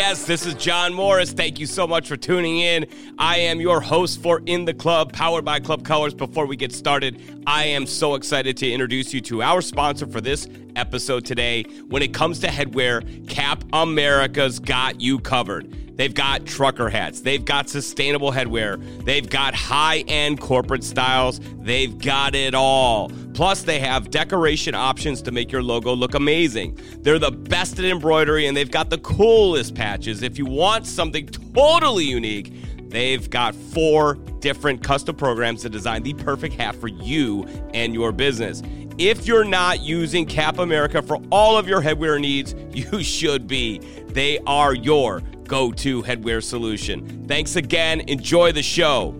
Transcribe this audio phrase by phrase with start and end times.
[0.00, 1.30] yes, this is John Morris.
[1.30, 2.86] Thank you so much for tuning in.
[3.18, 6.14] I am your host for In the Club, powered by Club Colors.
[6.14, 10.22] Before we get started, I am so excited to introduce you to our sponsor for
[10.22, 11.64] this episode today.
[11.90, 15.70] When it comes to headwear, Cap America's got you covered.
[16.00, 17.20] They've got trucker hats.
[17.20, 18.82] They've got sustainable headwear.
[19.04, 21.40] They've got high end corporate styles.
[21.58, 23.12] They've got it all.
[23.34, 26.78] Plus, they have decoration options to make your logo look amazing.
[27.02, 30.22] They're the best at embroidery and they've got the coolest patches.
[30.22, 32.52] If you want something totally unique,
[32.90, 37.44] they've got four different custom programs to design the perfect hat for you
[37.74, 38.62] and your business.
[38.98, 43.78] If you're not using Cap America for all of your headwear needs, you should be.
[44.10, 47.26] They are your go to headwear solution.
[47.26, 48.00] Thanks again.
[48.02, 49.16] Enjoy the show.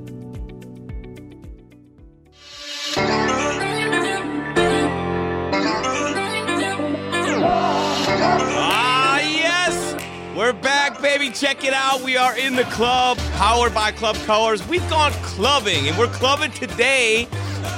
[10.50, 11.30] We're back, baby.
[11.30, 12.02] Check it out.
[12.02, 14.66] We are in the club, powered by Club Colors.
[14.66, 17.28] We've gone clubbing, and we're clubbing today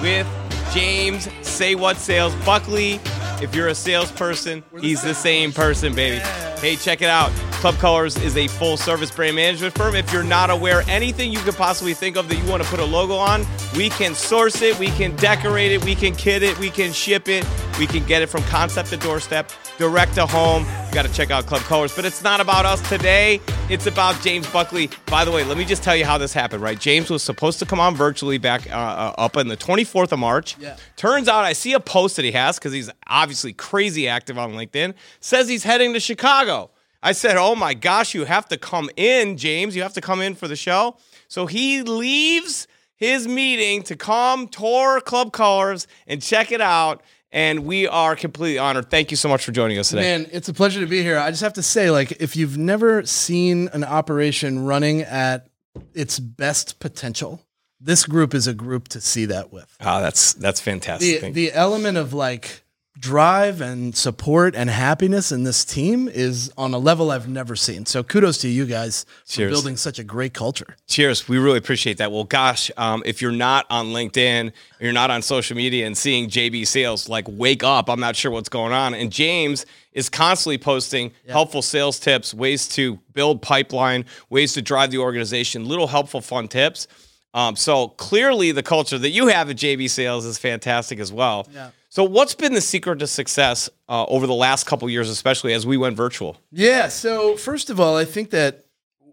[0.00, 0.26] with
[0.72, 2.98] James Say What Sales Buckley.
[3.42, 6.20] If you're a salesperson, he's the same person, baby.
[6.60, 7.30] Hey, check it out.
[7.62, 9.94] Club Colors is a full service brand management firm.
[9.94, 12.80] If you're not aware, anything you could possibly think of that you want to put
[12.80, 13.46] a logo on,
[13.76, 17.28] we can source it, we can decorate it, we can kit it, we can ship
[17.28, 17.46] it,
[17.78, 20.64] we can get it from concept to doorstep, direct to home.
[20.88, 21.94] You got to check out Club Colors.
[21.94, 23.40] But it's not about us today,
[23.70, 24.90] it's about James Buckley.
[25.06, 26.80] By the way, let me just tell you how this happened, right?
[26.80, 30.18] James was supposed to come on virtually back uh, uh, up on the 24th of
[30.18, 30.58] March.
[30.58, 30.76] Yeah.
[30.96, 34.54] Turns out I see a post that he has because he's obviously crazy active on
[34.54, 36.72] LinkedIn, says he's heading to Chicago.
[37.02, 39.74] I said, Oh my gosh, you have to come in, James.
[39.74, 40.96] You have to come in for the show.
[41.28, 47.02] So he leaves his meeting to come tour Club Colors and check it out.
[47.34, 48.90] And we are completely honored.
[48.90, 50.02] Thank you so much for joining us today.
[50.02, 51.18] Man, it's a pleasure to be here.
[51.18, 55.48] I just have to say, like, if you've never seen an operation running at
[55.94, 57.40] its best potential,
[57.80, 59.74] this group is a group to see that with.
[59.80, 61.20] Oh, that's that's fantastic.
[61.22, 62.61] The, the element of like
[62.98, 67.86] drive and support and happiness in this team is on a level I've never seen.
[67.86, 70.76] So kudos to you guys for building such a great culture.
[70.88, 71.26] Cheers.
[71.26, 72.12] We really appreciate that.
[72.12, 76.28] Well, gosh, um, if you're not on LinkedIn, you're not on social media and seeing
[76.28, 77.88] JB sales, like wake up.
[77.88, 78.94] I'm not sure what's going on.
[78.94, 84.90] And James is constantly posting helpful sales tips, ways to build pipeline, ways to drive
[84.90, 86.88] the organization, little helpful, fun tips.
[87.34, 91.48] Um, so clearly, the culture that you have at JB Sales is fantastic as well.
[91.52, 91.70] Yeah.
[91.92, 95.66] So, what's been the secret to success uh, over the last couple years, especially as
[95.66, 96.38] we went virtual?
[96.50, 96.88] Yeah.
[96.88, 98.64] So first of all, I think that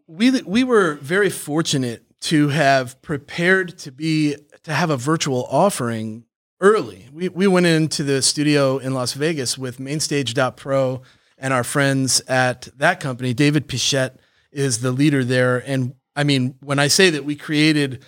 [0.08, 6.24] we we were very fortunate to have prepared to be to have a virtual offering
[6.62, 7.10] early.
[7.12, 11.02] We we went into the studio in Las Vegas with Mainstage.pro
[11.38, 13.34] and our friends at that company.
[13.34, 14.20] David Pichette
[14.54, 18.06] is the leader there, and I mean when I say that we created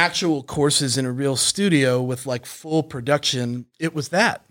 [0.00, 4.46] actual courses in a real studio with like full production, it was that.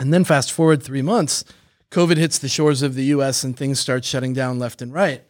[0.00, 1.44] And then fast forward three months,
[1.92, 5.22] COVID hits the shores of the US and things start shutting down left and right.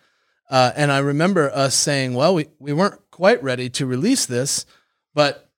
[0.49, 4.65] Uh, and I remember us saying, well, we, we weren't quite ready to release this,
[5.13, 5.51] but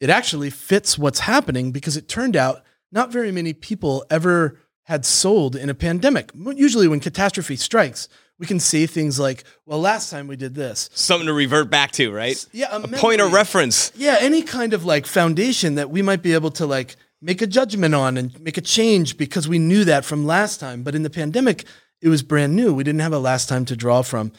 [0.00, 5.04] it actually fits what's happening because it turned out not very many people ever had
[5.04, 6.32] sold in a pandemic.
[6.34, 10.88] Usually, when catastrophe strikes, we can say things like, well, last time we did this.
[10.94, 12.44] Something to revert back to, right?
[12.52, 13.90] Yeah, a point of reference.
[13.96, 17.46] Yeah, any kind of like foundation that we might be able to like make a
[17.48, 20.82] judgment on and make a change because we knew that from last time.
[20.84, 21.64] But in the pandemic,
[22.00, 22.72] it was brand new.
[22.72, 24.30] We didn't have a last time to draw from.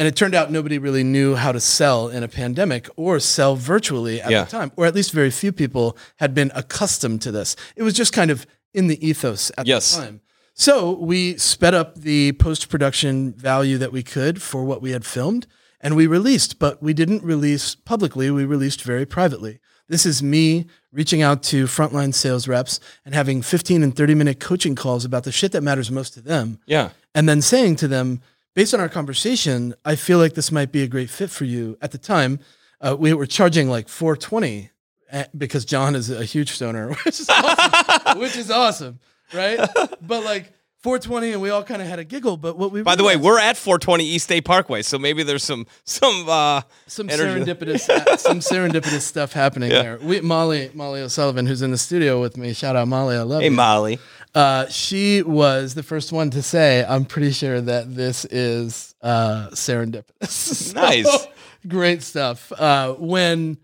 [0.00, 3.56] And it turned out nobody really knew how to sell in a pandemic or sell
[3.56, 4.44] virtually at Yeah.
[4.44, 7.56] the time, or at least very few people had been accustomed to this.
[7.74, 9.96] It was just kind of in the ethos at Yes.
[9.96, 10.20] the time.
[10.60, 15.06] So we sped up the post production value that we could for what we had
[15.06, 15.46] filmed
[15.80, 18.28] and we released, but we didn't release publicly.
[18.32, 19.60] We released very privately.
[19.86, 24.40] This is me reaching out to frontline sales reps and having 15 and 30 minute
[24.40, 26.58] coaching calls about the shit that matters most to them.
[26.66, 26.90] Yeah.
[27.14, 28.20] And then saying to them,
[28.56, 31.78] based on our conversation, I feel like this might be a great fit for you.
[31.80, 32.40] At the time,
[32.80, 34.70] uh, we were charging like 420
[35.12, 38.98] eh, because John is a huge stoner, which is awesome, which is awesome,
[39.32, 39.58] right?
[40.00, 40.52] But like
[40.82, 42.36] 420, and we all kind of had a giggle.
[42.36, 45.42] But what we By the way, we're at 420 East State Parkway, so maybe there's
[45.44, 47.80] some some uh some energy- serendipitous
[48.18, 49.82] some serendipitous stuff happening Yeah.
[49.82, 49.98] there.
[50.00, 52.52] We Molly Molly O'Sullivan, who's in the studio with me.
[52.54, 53.50] Shout out Molly, I love you.
[53.50, 53.54] Hey.
[53.56, 53.98] Molly.
[54.34, 59.48] Uh, she was the first one to say, "I'm pretty sure that this is uh,
[59.50, 61.26] serendipitous." So, Nice.
[61.66, 62.52] great stuff.
[62.52, 63.58] Uh, when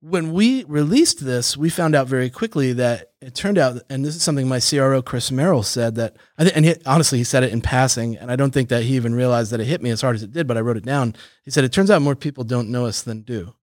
[0.00, 4.14] when we released this, we found out very quickly that it turned out, and this
[4.14, 7.42] is something my CRO Chris Merrill said that I think, and he, honestly, he said
[7.42, 9.90] it in passing, and I don't think that he even realized that it hit me
[9.90, 11.14] as hard as it did, but I wrote it down.
[11.44, 13.54] He said, "It turns out more people don't know us than do,"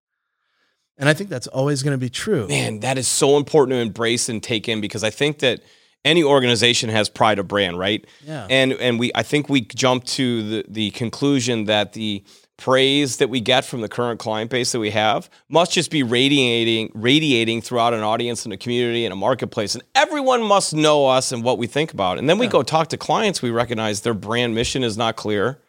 [0.98, 2.48] and I think that's always going to be true.
[2.48, 5.62] Man, that is so important to embrace and take in because I think that
[6.04, 8.06] any organization has pride of brand, right?
[8.26, 8.48] Yeah.
[8.50, 12.24] And and we I think we jump to the the conclusion that the
[12.62, 16.04] praise that we get from the current client base that we have must just be
[16.04, 19.74] radiating radiating throughout an audience and a community and a marketplace.
[19.74, 22.20] And everyone must know us and what we think about.
[22.20, 23.42] And then we go talk to clients.
[23.42, 25.60] We recognize their brand mission is not clear.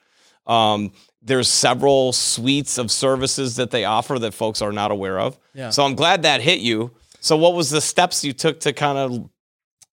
[0.46, 0.92] Um,
[1.22, 5.38] there's several suites of services that they offer that folks are not aware of.
[5.54, 5.70] Yeah.
[5.70, 6.90] so i'm glad that hit you.
[7.20, 9.30] So what was the steps you took to kind of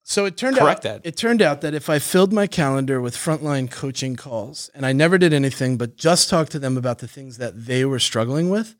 [0.09, 1.07] So it turned Correct out that.
[1.07, 4.91] it turned out that if I filled my calendar with frontline coaching calls and I
[4.91, 8.49] never did anything but just talked to them about the things that they were struggling
[8.49, 8.75] with,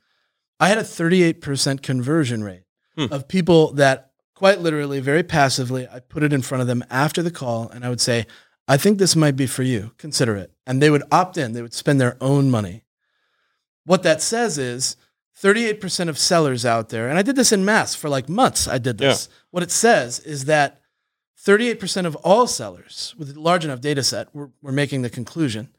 [0.59, 2.63] I had a 38% conversion rate
[2.97, 3.13] Hmm.
[3.13, 7.21] of people that quite literally, very passively, I put it in front of them after
[7.21, 8.25] the call and I would say,
[8.67, 9.91] I think this might be for you.
[9.99, 10.51] Consider it.
[10.65, 12.85] And they would opt in, they would spend their own money.
[13.85, 14.95] What that says is
[15.39, 18.67] 38% of sellers out there, and I did this in mass for like months.
[18.67, 19.29] I did this.
[19.51, 20.81] What it says is that
[21.45, 25.69] 38% of all sellers with a large enough data set, we're, we're making the conclusion,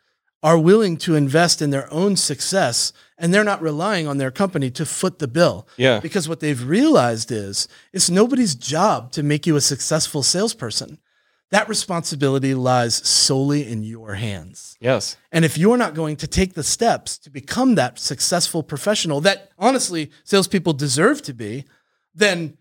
[0.43, 4.71] are willing to invest in their own success and they're not relying on their company
[4.71, 5.69] to foot the bill.
[5.77, 6.01] Yeah.
[6.01, 10.99] Because what they've realized is it's nobody's job to make you a successful salesperson.
[11.51, 14.77] That responsibility lies solely in your hands.
[14.81, 19.21] yes And if you're not going to take the steps to become that successful professional
[19.23, 21.65] that honestly salespeople deserve to be,
[22.15, 22.57] then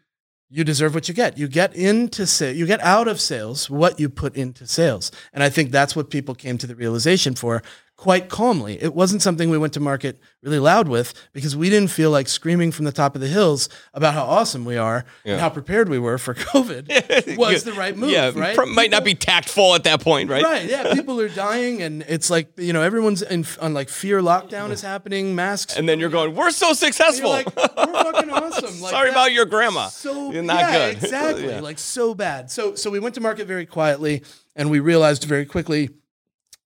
[0.49, 1.37] you deserve what you get.
[1.37, 5.11] You get into sales, you get out of sales what you put into sales.
[5.31, 7.61] And I think that's what people came to the realization for
[7.99, 8.81] quite calmly.
[8.81, 12.29] It wasn't something we went to market really loud with because we didn't feel like
[12.29, 15.33] screaming from the top of the hills about how awesome we are Yeah.
[15.33, 18.55] and how prepared we were for COVID was the right move, yeah right?
[18.55, 20.69] pr- might not be tactful at that point right Right.
[20.69, 20.93] Yeah.
[20.93, 24.81] People are dying, and it's like you know everyone's in on like fear lockdown is
[24.81, 25.75] happening, masks.
[25.75, 28.79] and then you're going we're so successful like, we're fucking awesome.
[28.79, 31.47] Like, sorry about your grandma So You're not yeah, good Exactly.
[31.49, 31.59] Yeah.
[31.59, 32.49] Like so bad.
[32.49, 34.23] So so we went to market very quietly,
[34.55, 35.89] and we realized very quickly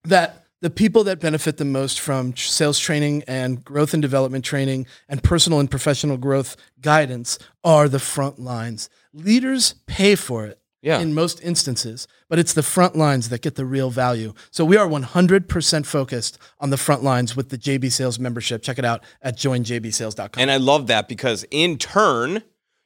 [0.04, 4.86] that the people that benefit the most from sales training and growth and development training
[5.10, 8.88] and personal and professional growth guidance are the front lines.
[9.12, 11.00] Leaders pay for it Yeah.
[11.00, 14.32] in most instances, but it's the front lines that get the real value.
[14.50, 18.62] So we are 100% focused on the front lines with the JB Sales membership.
[18.62, 20.40] Check it out at joinjbsales.com.
[20.40, 22.42] And I love that because in turn,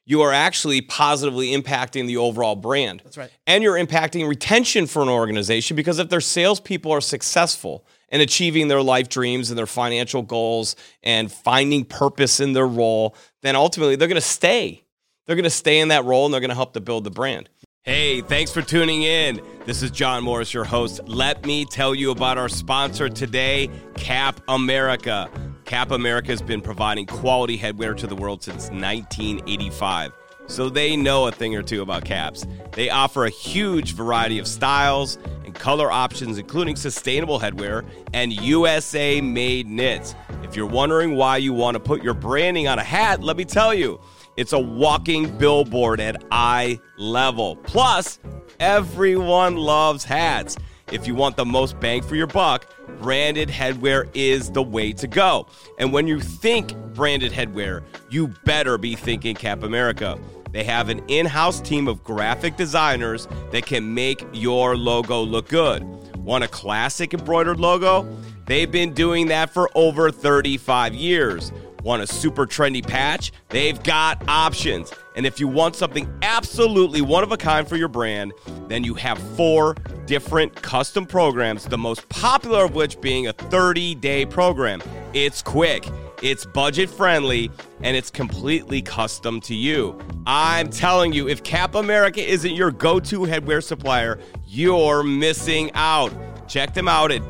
[0.08, 3.02] you are actually positively impacting the overall brand.
[3.04, 3.30] That's right.
[3.46, 8.68] And you're impacting retention for an organization because if their salespeople are successful in achieving
[8.68, 13.96] their life dreams and their financial goals and finding purpose in their role, then ultimately
[13.96, 14.82] they're going to stay.
[15.26, 17.10] They're going to stay in that role and they're going to help to build the
[17.10, 17.50] brand.
[17.82, 19.42] Hey, thanks for tuning in.
[19.66, 21.06] This is John Morris, your host.
[21.06, 25.30] Let me tell you about our sponsor today, Cap America.
[25.68, 30.12] Cap America has been providing quality headwear to the world since 1985.
[30.46, 32.46] So they know a thing or two about caps.
[32.72, 37.84] They offer a huge variety of styles and color options, including sustainable headwear
[38.14, 40.14] and USA made knits.
[40.42, 43.44] If you're wondering why you want to put your branding on a hat, let me
[43.44, 44.00] tell you.
[44.38, 47.56] It's a walking billboard at eye level.
[47.56, 48.18] Plus,
[48.58, 50.56] everyone loves hats.
[50.90, 52.66] If you want the most bang for your buck,
[53.00, 55.46] branded headwear is the way to go.
[55.78, 60.18] And when you think branded headwear, you better be thinking Cap America.
[60.52, 65.48] They have an in house team of graphic designers that can make your logo look
[65.48, 65.84] good.
[66.16, 68.08] Want a classic embroidered logo?
[68.46, 71.52] They've been doing that for over 35 years.
[71.82, 73.32] Want a super trendy patch?
[73.48, 74.92] They've got options.
[75.16, 78.32] And if you want something absolutely one of a kind for your brand,
[78.66, 79.74] then you have four
[80.06, 84.82] different custom programs, the most popular of which being a 30 day program.
[85.12, 85.88] It's quick,
[86.22, 87.50] it's budget friendly,
[87.82, 89.98] and it's completely custom to you.
[90.26, 96.12] I'm telling you, if Cap America isn't your go to headwear supplier, you're missing out.
[96.48, 97.22] Check them out at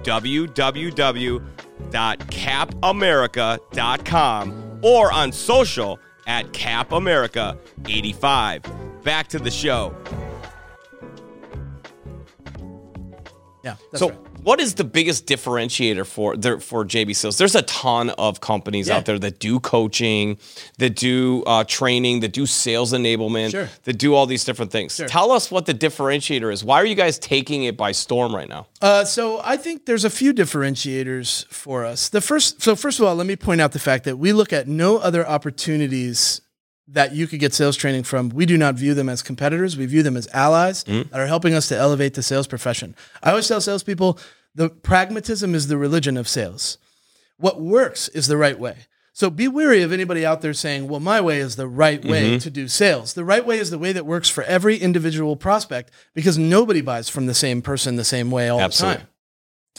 [1.90, 9.02] www.capamerica.com or on social at capamerica85.
[9.02, 9.94] Back to the show.
[13.64, 13.76] yeah.
[13.90, 14.18] That's so, right.
[14.42, 17.38] What is the biggest differentiator for there for JB Sales?
[17.38, 18.96] There's a ton of companies Yeah.
[18.96, 20.38] out there that do coaching,
[20.78, 23.68] that do uh, training, that do sales enablement, Sure.
[23.84, 24.94] that do all these different things.
[24.96, 25.08] Sure.
[25.08, 26.64] Tell us what the differentiator is.
[26.64, 28.66] Why are you guys taking it by storm right now?
[28.80, 32.08] Uh, so I think there's a few differentiators for us.
[32.08, 34.52] The first, so first of all, let me point out the fact that we look
[34.52, 36.40] at no other opportunities
[36.90, 39.76] that you could get sales training from, we do not view them as competitors.
[39.76, 41.10] We view them as allies mm-hmm.
[41.10, 42.96] that are helping us to elevate the sales profession.
[43.22, 44.18] I always tell salespeople
[44.54, 46.78] the pragmatism is the religion of sales.
[47.36, 48.86] What works is the right way.
[49.12, 52.30] So be wary of anybody out there saying, well, my way is the right way
[52.30, 52.38] mm-hmm.
[52.38, 53.14] to do sales.
[53.14, 57.08] The right way is the way that works for every individual prospect because nobody buys
[57.08, 58.94] from the same person the same way all Absolutely.
[58.94, 59.08] the time.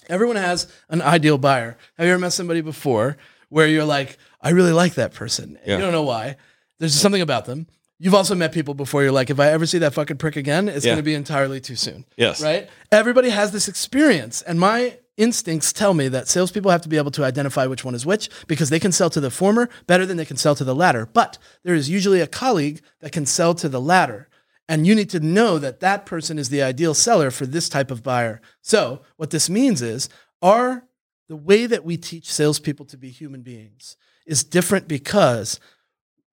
[0.09, 1.77] Everyone has an ideal buyer.
[1.97, 5.57] Have you ever met somebody before where you're like, I really like that person?
[5.65, 5.75] Yeah.
[5.75, 6.35] You don't know why.
[6.79, 7.67] There's something about them.
[8.01, 10.69] You've also met people before you're like, if I ever see that fucking prick again,
[10.69, 10.91] it's Yeah.
[10.91, 12.05] going to be entirely too soon.
[12.15, 12.41] Yes.
[12.41, 12.69] Right?
[12.91, 14.41] Everybody has this experience.
[14.41, 17.93] And my instincts tell me that salespeople have to be able to identify which one
[17.93, 20.63] is which because they can sell to the former better than they can sell to
[20.63, 21.05] the latter.
[21.11, 24.29] But there is usually a colleague that can sell to the latter.
[24.69, 27.91] And you need to know that that person is the ideal seller for this type
[27.91, 28.39] of buyer.
[28.61, 30.07] So, what this means is
[30.41, 30.85] our
[31.27, 35.59] the way that we teach salespeople to be human beings is different because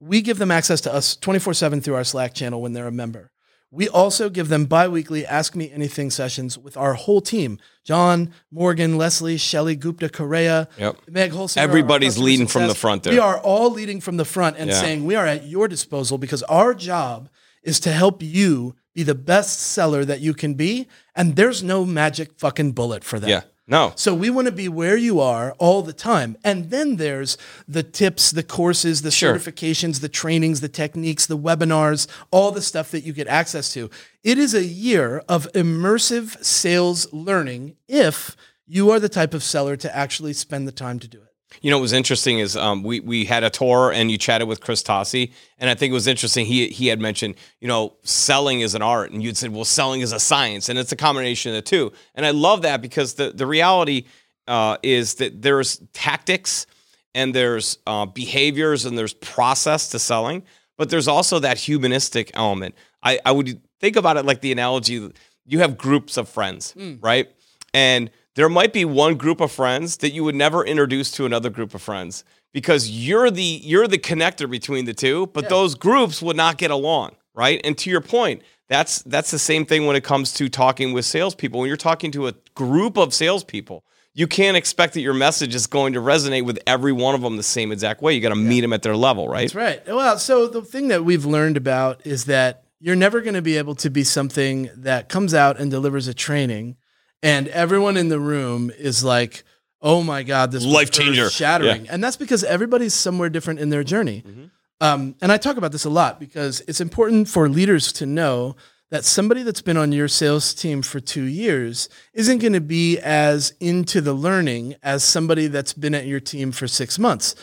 [0.01, 2.93] we give them access to us 24 7 through our Slack channel when they're a
[2.93, 3.31] member.
[3.73, 8.33] We also give them bi weekly Ask Me Anything sessions with our whole team John,
[8.51, 10.97] Morgan, Leslie, Shelly, Gupta, Correa, Yep.
[11.11, 11.63] Meg Holsinger.
[11.63, 13.13] Everybody's leading from the front there.
[13.13, 14.81] We are all leading from the front and Yeah.
[14.81, 17.29] saying we are at your disposal because our job
[17.63, 20.87] is to help you be the best seller that you can be.
[21.15, 23.29] And there's no magic fucking bullet for that.
[23.29, 23.41] Yeah.
[23.69, 23.93] No.
[23.97, 26.37] So we want to be where you are all the time.
[26.45, 29.35] And then there's the tips, the courses, the Sure.
[29.35, 33.91] certifications, the trainings, the techniques, the webinars, all the stuff that you get access to.
[34.23, 38.37] It is a year of immersive sales learning if
[38.69, 41.26] you are the type of seller to actually spend the time to do it.
[41.63, 44.49] You know what was interesting is um, we we had a tour and you chatted
[44.49, 46.45] with Chris Tossi, and I think it was interesting.
[46.45, 50.01] He he had mentioned you know selling is an art, and you'd said well selling
[50.01, 51.93] is a science, and it's a combination of the two.
[52.15, 54.05] And I love that because the the reality
[54.49, 56.67] uh, is that there's tactics
[57.15, 60.43] and there's uh, behaviors and there's process to selling,
[60.77, 62.75] but there's also that humanistic element.
[63.03, 65.11] I I would think about it like the analogy:
[65.47, 67.29] you have groups of friends, right?
[67.73, 71.51] And there might be one group of friends that you would never introduce to another
[71.51, 76.23] group of friends because you're the you're the connector between the two, but those groups
[76.23, 77.61] would not get along, right?
[77.65, 81.05] And to your point, that's that's the same thing when it comes to talking with
[81.05, 81.61] salespeople.
[81.61, 85.67] When you're talking to a group of salespeople, you can't expect that your message is
[85.67, 88.15] going to resonate with every one of them the same exact way.
[88.15, 89.53] You got to meet them at their level, right?
[89.53, 89.87] That's right.
[89.87, 93.57] Well, so the thing that we've learned about is that you're never going to be
[93.57, 96.77] able to be something that comes out and delivers a training,
[97.23, 99.45] and everyone in the room is like,
[99.81, 101.31] "Oh my god, this Life changer.
[101.31, 104.23] shattering," and that's because everybody's somewhere different in their journey.
[104.27, 104.45] Mm-hmm.
[104.81, 108.57] Um, and I talk about this a lot because it's important for leaders to know
[108.91, 112.99] that somebody that's been on your sales team for two years isn't going to be
[112.99, 117.35] as into the learning as somebody that's been at your team for six months.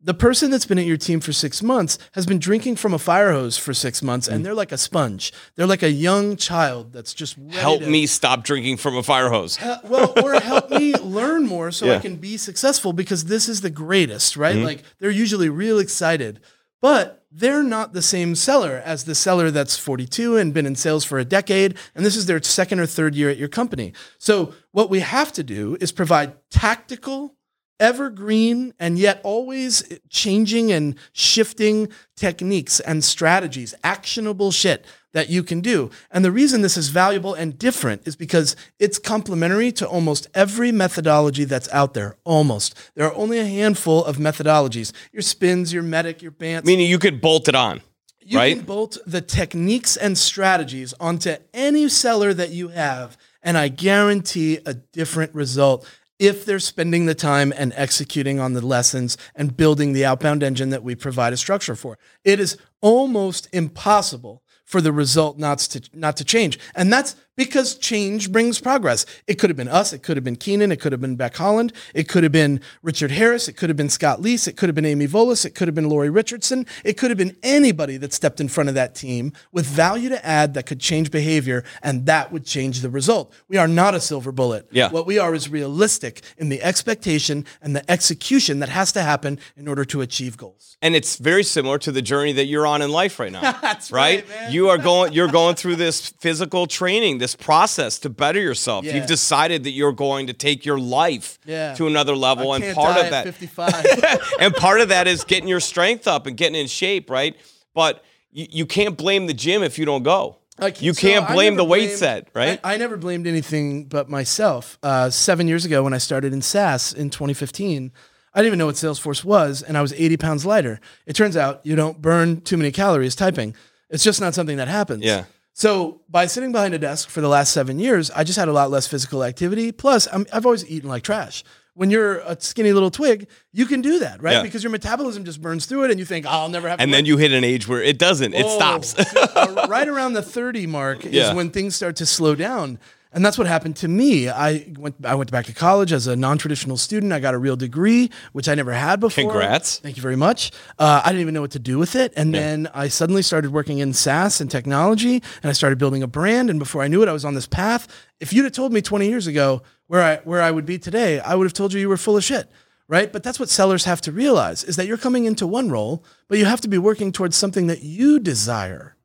[0.00, 2.98] The person that's been at your team for six months has been drinking from a
[3.00, 4.32] fire hose for six months, Mm.
[4.32, 5.32] and they're like a sponge.
[5.56, 9.02] They're like a young child that's just ready Help to- me stop drinking from a
[9.02, 9.58] fire hose.
[9.84, 11.94] well, or help me learn more so I Yeah.
[11.96, 12.02] Mm-hmm.
[12.02, 14.56] can be successful because this is the greatest, right?
[14.56, 16.38] Like they're usually real excited,
[16.80, 21.04] but they're not the same seller as the seller that's 42 and been in sales
[21.04, 23.92] for a decade, and this is their second or third year at your company.
[24.18, 27.34] So, what we have to do is provide tactical,
[27.80, 35.60] evergreen, and yet always changing and shifting techniques and strategies, actionable shit that you can
[35.60, 35.90] do.
[36.10, 40.70] And the reason this is valuable and different is because it's complementary to almost every
[40.70, 42.16] methodology that's out there.
[42.24, 42.74] Almost.
[42.94, 44.92] There are only a handful of methodologies.
[45.12, 46.66] Your spins, your MEDDIC, your bants.
[46.66, 47.80] Meaning you could bolt it on,
[48.20, 48.56] You right?
[48.56, 54.58] can bolt the techniques and strategies onto any seller that you have, and I guarantee
[54.66, 59.92] a different result if they're spending the time and executing on the lessons and building
[59.92, 61.98] the outbound engine that we provide a structure for.
[62.24, 66.58] It is almost impossible for the result not to not to change.
[66.74, 69.06] And that's because change brings progress.
[69.28, 71.36] It could have been us, it could have been Keenan, it could have been Becc
[71.36, 74.68] Holland, it could have been Richard Harris, it could have been Scott Leese, it could
[74.68, 77.96] have been Amy Volas, it could have been Lori Richardson, it could have been anybody
[77.96, 81.64] that stepped in front of that team with value to add that could change behavior,
[81.80, 83.32] and that would change the result.
[83.46, 84.66] We are not a silver bullet.
[84.72, 84.90] Yeah.
[84.90, 89.38] What we are is realistic in the expectation and the execution that has to happen
[89.56, 90.76] in order to achieve goals.
[90.82, 93.52] and it's very similar to the journey that you're on in life right now.
[93.62, 94.24] That's right.
[94.24, 94.52] right, man.
[94.52, 95.12] You are going.
[95.12, 98.84] You're going through this physical training, this process to better yourself.
[98.84, 98.96] Yeah.
[98.96, 101.74] You've decided that you're going to take your life Yeah.
[101.74, 104.30] to another level, and part of at that, 55.
[104.40, 107.36] and part of that is getting your strength up and getting in shape, right?
[107.74, 110.36] But you, you can't blame the gym if you don't go.
[110.60, 112.58] Like, you can't I blame the weight blamed- set, right?
[112.64, 114.76] I, I never blamed anything but myself.
[114.82, 117.92] Uh, seven years ago, when I started in SaaS in 2015,
[118.34, 120.80] I didn't even know what Salesforce was, and I was 80 pounds lighter.
[121.06, 123.54] It turns out you don't burn too many calories typing.
[123.88, 125.04] It's just not something that happens.
[125.04, 125.24] Yeah.
[125.58, 128.52] So by sitting behind a desk for the last seven years, I just had a
[128.52, 129.72] lot less physical activity.
[129.72, 131.42] Plus, I'm, I've always eaten like trash.
[131.74, 134.34] When you're a skinny little twig, you can do that, right?
[134.34, 134.42] Yeah.
[134.44, 136.82] Because your metabolism just burns through it, and you think, oh, "I'll never have." to
[136.84, 138.34] And work then you hit an age where it doesn't.
[138.34, 138.94] It stops.
[139.38, 141.30] Uh, right around the 30 mark Yeah.
[141.30, 142.78] is when things start to slow down.
[143.12, 144.28] And that's what happened to me.
[144.28, 147.12] I went I went back to college as a non-traditional student.
[147.12, 149.24] I got a real degree, which I never had before.
[149.24, 149.78] Congrats.
[149.78, 150.52] Thank you very much.
[150.78, 152.12] Uh, I didn't even know what to do with it.
[152.16, 156.06] And then I suddenly started working in SaaS and technology, and I started building a
[156.06, 156.50] brand.
[156.50, 157.88] And before I knew it, I was on this path.
[158.20, 161.20] If you'd have told me 20 years ago where I where I would be today,
[161.20, 162.50] I would have told you you were full of shit.
[162.88, 163.12] Right.
[163.12, 166.38] But that's what sellers have to realize is that you're coming into one role, but
[166.38, 168.96] you have to be working towards something that you desire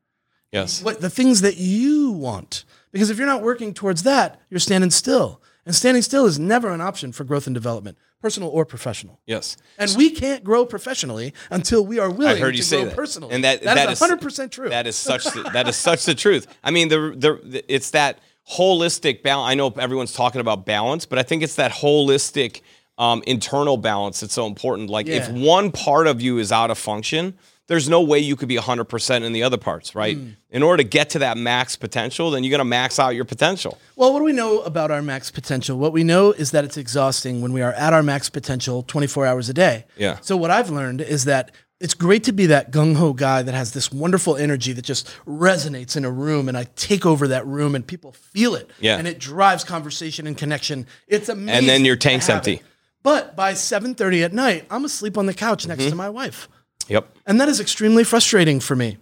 [0.52, 0.82] yes.
[0.82, 2.64] what the things that you want.
[2.94, 5.42] Because if you're not working towards that, you're standing still.
[5.66, 9.18] And standing still is never an option for growth and development, personal or professional.
[9.26, 9.56] Yes.
[9.78, 12.90] And we can't grow professionally until we are willing I heard you to say grow
[12.90, 12.96] that.
[12.96, 13.34] personally.
[13.34, 14.68] And that, that is is 100% true.
[14.68, 16.46] That is such the, that is such the truth.
[16.62, 19.50] I mean, the, the it's that holistic balance.
[19.50, 22.60] I know everyone's talking about balance, but I think it's that holistic
[22.96, 24.88] um, internal balance that's so important.
[24.88, 28.48] Like if one part of you is out of function, there's no way you could
[28.48, 30.16] be 100% in the other parts, right?
[30.16, 30.30] Hmm.
[30.50, 33.24] In order to get to that max potential, then you're going to max out your
[33.24, 33.78] potential.
[33.96, 35.78] Well, what do we know about our max potential?
[35.78, 39.26] What we know is that it's exhausting when we are at our max potential 24
[39.26, 39.86] hours a day.
[39.96, 40.18] Yeah.
[40.20, 43.52] So what I've learned is that it's great to be that gung ho guy that
[43.54, 47.46] has this wonderful energy that just resonates in a room, and I take over that
[47.46, 48.70] room, and people feel it.
[48.80, 48.96] Yeah.
[48.96, 50.86] And it drives conversation and connection.
[51.08, 51.58] It's amazing.
[51.58, 52.54] And then your tank's empty.
[52.54, 52.62] it.
[53.02, 55.90] But by 7:30 at night, I'm asleep on the couch next Mm-hmm.
[55.90, 56.48] to my wife.
[56.88, 57.16] Yep.
[57.26, 58.98] And that is extremely frustrating for me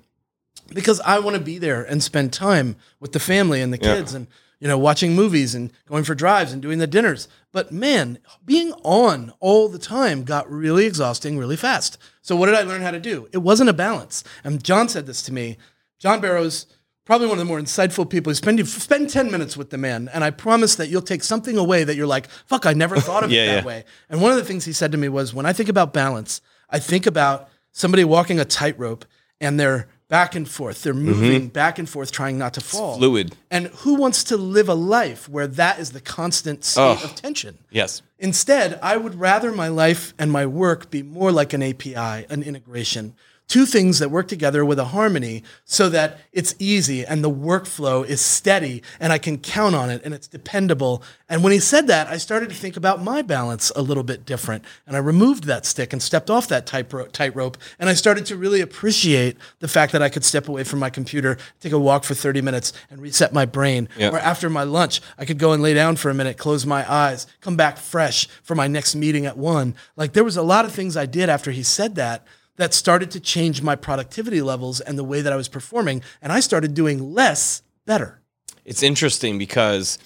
[0.72, 3.96] because I want to be there and spend time with the family and the Yeah.
[3.96, 4.26] kids and
[4.60, 7.26] you know watching movies and going for drives and doing the dinners.
[7.52, 11.98] But man, being on all the time got really exhausting really fast.
[12.22, 13.28] So what did I learn how to do?
[13.32, 14.22] It wasn't a balance.
[14.44, 15.58] And John said this to me.
[15.98, 16.66] John Barrows
[17.04, 18.32] probably one of the more insightful people.
[18.32, 21.82] Spend spend 10 minutes with the man and I promise that you'll take something away
[21.82, 23.66] that you're like, "Fuck, I never thought of Yeah, it that yeah.
[23.66, 25.92] way." And one of the things he said to me was, "When I think about
[25.92, 29.04] balance, I think about somebody walking a tightrope
[29.40, 30.82] and they're back and forth.
[30.82, 31.06] They're mm-hmm.
[31.06, 32.98] moving back and forth, trying not to fall.
[32.98, 33.34] fluid.
[33.50, 37.56] And who wants to live a life where that is the constant state of tension?
[37.70, 38.02] Yes.
[38.18, 42.42] Instead, I would rather my life and my work be more like an API, an
[42.42, 43.14] integration.
[43.52, 48.02] Two things that work together with a harmony so that it's easy and the workflow
[48.02, 51.02] is steady and I can count on it and it's dependable.
[51.28, 54.24] And when he said that, I started to think about my balance a little bit
[54.24, 54.64] different.
[54.86, 57.12] And I removed that stick and stepped off that tightrope.
[57.12, 60.78] tightrope and I started to really appreciate the fact that I could step away from
[60.78, 63.86] my computer, take a walk for 30 minutes and reset my brain.
[63.98, 64.12] Yeah.
[64.12, 66.90] Or after my lunch, I could go and lay down for a minute, close my
[66.90, 69.74] eyes, come back fresh for my next meeting at one.
[69.94, 73.10] Like there was a lot of things I did after he said that that started
[73.12, 76.02] to change my productivity levels and the way that I was performing.
[76.20, 78.20] And I started doing less better.
[78.64, 79.98] it's interesting because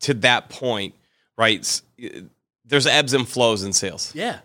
[0.00, 0.94] to that point,
[1.36, 1.82] right?
[2.64, 4.38] There's ebbs and flows in sales, Yeah.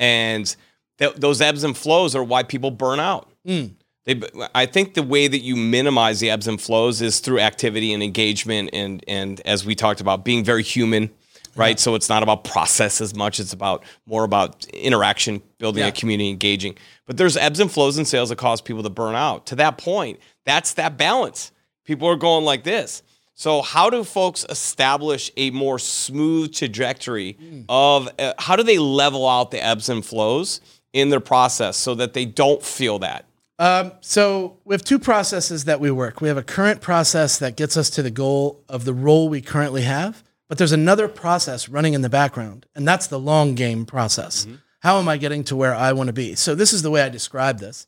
[0.00, 0.54] and
[0.98, 3.30] th- those ebbs and flows are why people burn out.
[3.46, 3.72] Mm.
[4.04, 4.20] They,
[4.54, 8.02] I think the way that you minimize the ebbs and flows is through activity and
[8.02, 11.10] engagement, and and as we talked about, being very human,
[11.58, 11.78] right?
[11.78, 15.88] So it's not about process as much; it's about more about interaction, building Yeah.
[15.88, 16.76] a community, engaging.
[17.06, 19.46] But there's ebbs and flows in sales that cause people to burn out.
[19.46, 21.52] To that point, that's that balance.
[21.84, 23.02] People are going like this.
[23.34, 29.28] So how do folks establish a more smooth trajectory of uh, how do they level
[29.28, 30.60] out the ebbs and flows
[30.92, 33.26] in their process so that they don't feel that?
[33.60, 36.20] Um, so we have two processes that we work.
[36.20, 39.40] We have a current process that gets us to the goal of the role we
[39.40, 43.84] currently have, but there's another process running in the background, and that's the long game
[43.84, 44.44] process.
[44.44, 44.56] Mm-hmm.
[44.80, 46.34] How am I getting to where I want to be?
[46.34, 47.86] So this is the way I describe this.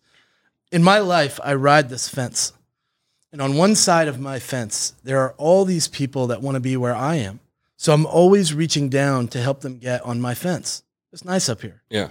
[0.70, 2.52] In my life, I ride this fence.
[3.32, 6.60] And on one side of my fence, there are all these people that want to
[6.60, 7.40] be where I am.
[7.76, 10.82] So I'm always reaching down to help them get on my fence.
[11.12, 11.82] It's nice up here.
[11.88, 12.10] Yeah.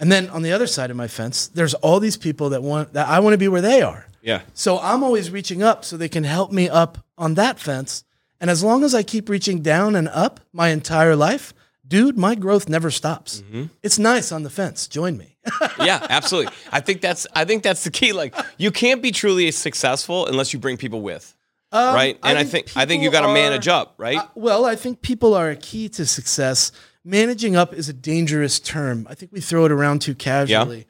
[0.00, 2.94] And then on the other side of my fence, there's all these people that want
[2.94, 4.06] that I want to be where they are.
[4.22, 4.42] Yeah.
[4.54, 8.04] So I'm always reaching up so they can help me up on that fence.
[8.40, 11.54] And as long as I keep reaching down and up my entire life,
[11.86, 13.42] dude, my growth never stops.
[13.82, 14.86] It's nice on the fence.
[14.88, 15.36] Join me.
[15.80, 16.52] yeah, absolutely.
[16.72, 18.12] I think that's I think that's the key.
[18.12, 21.34] Like you can't be truly successful unless you bring people with,
[21.72, 22.18] right?
[22.22, 24.18] And I think I think, you got to manage up, right?
[24.18, 26.72] Uh, well, I think people are a key to success.
[27.04, 29.06] Managing up is a dangerous term.
[29.10, 30.86] I think we throw it around too casually.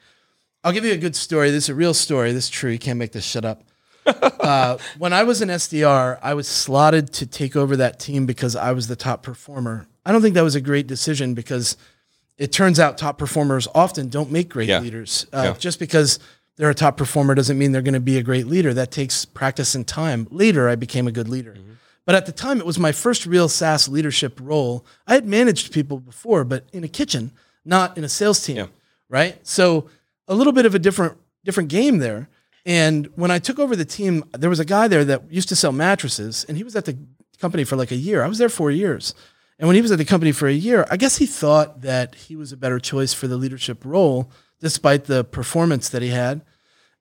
[0.63, 1.51] I'll give you a good story.
[1.51, 2.31] This is a real story.
[2.31, 2.71] This is true.
[2.71, 3.63] You can't make this shit up.
[4.39, 8.55] uh, when I was an SDR, I was slotted to take over that team because
[8.55, 9.87] I was the top performer.
[10.05, 11.77] I don't think that was a great decision because
[12.37, 14.79] it turns out top performers often don't make great Yeah.
[14.79, 15.25] leaders.
[15.33, 15.53] Uh, Yeah.
[15.57, 16.19] Just because
[16.57, 18.73] they're a top performer doesn't mean they're going to be a great leader.
[18.73, 20.27] That takes practice and time.
[20.29, 21.51] Later, I became a good leader.
[21.53, 21.71] Mm-hmm.
[22.05, 24.85] But at the time, it was my first real SaaS leadership role.
[25.07, 27.31] I had managed people before, but in a kitchen,
[27.65, 28.57] not in a sales team.
[28.57, 28.67] Yeah.
[29.09, 29.39] Right.
[29.47, 29.89] So
[30.27, 32.27] a little bit of a different different game there.
[32.65, 35.55] And when I took over the team, there was a guy there that used to
[35.55, 36.97] sell mattresses, and he was at the
[37.39, 38.23] company for like a year.
[38.23, 39.13] I was there four years.
[39.59, 42.15] And when he was at the company for a year, I guess he thought that
[42.15, 46.41] he was a better choice for the leadership role, despite the performance that he had.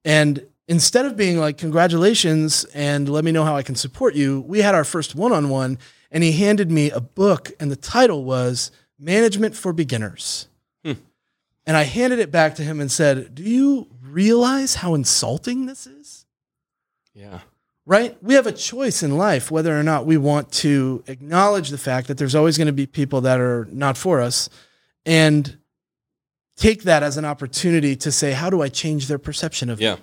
[0.05, 4.41] And instead of being like, congratulations and let me know how I can support you,
[4.43, 5.79] we had our first one on one,
[6.11, 10.47] and he handed me a book, and the title was Management for Beginners.
[10.85, 10.93] Hmm.
[11.67, 15.87] And I handed it back to him and said, Do you realize how insulting this
[15.87, 16.25] is?
[17.15, 17.41] Yeah.
[17.87, 18.17] right?
[18.23, 22.09] We have a choice in life whether or not we want to acknowledge the fact
[22.09, 24.49] that there's always going to be people that are not for us
[25.07, 25.57] and
[26.57, 29.95] take that as an opportunity to say, how do I change their perception of Yeah.
[29.97, 30.01] me?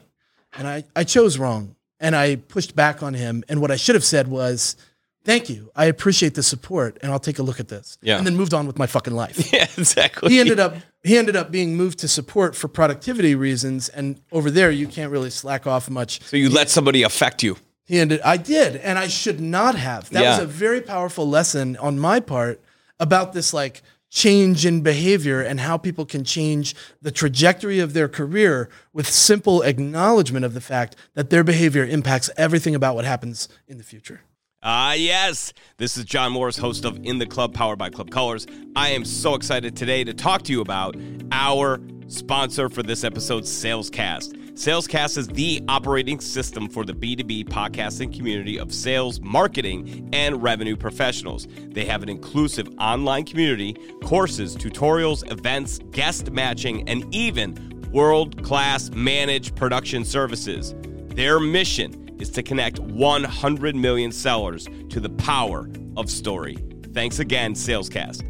[0.53, 3.43] And I, I chose wrong and I pushed back on him.
[3.49, 4.75] And what I should have said was,
[5.23, 5.71] thank you.
[5.75, 7.97] I appreciate the support and I'll take a look at this.
[8.01, 8.17] Yeah.
[8.17, 10.31] And then moved on with my fucking life Yeah, exactly.
[10.31, 14.51] he ended up he ended up being moved to support for productivity reasons and over
[14.51, 17.57] there you can't really slack off much so you let somebody affect you.
[17.85, 18.21] he ended.
[18.23, 20.09] I did, and I should not have.
[20.11, 20.29] That Yeah.
[20.37, 22.61] was a very powerful lesson on my part
[22.99, 23.81] about this like
[24.13, 29.61] change in behavior and how people can change the trajectory of their career with simple
[29.61, 34.19] acknowledgement of the fact that their behavior impacts everything about what happens in the future.
[34.63, 35.53] Ah, yes.
[35.77, 38.45] This is John Morris, host of In the Club, powered by Club Colors.
[38.75, 40.95] I am so excited today to talk to you about
[41.31, 44.37] our sponsor for this episode, Salescast.
[44.53, 50.75] Salescast is the operating system for the B2B podcasting community of sales, marketing, and revenue
[50.75, 51.47] professionals.
[51.69, 58.91] They have an inclusive online community, courses, tutorials, events, guest matching, and even world class
[58.91, 60.75] managed production services.
[61.15, 66.57] Their mission is to connect 100 million sellers to the power of story.
[66.93, 68.21] Thanks again, Salescast.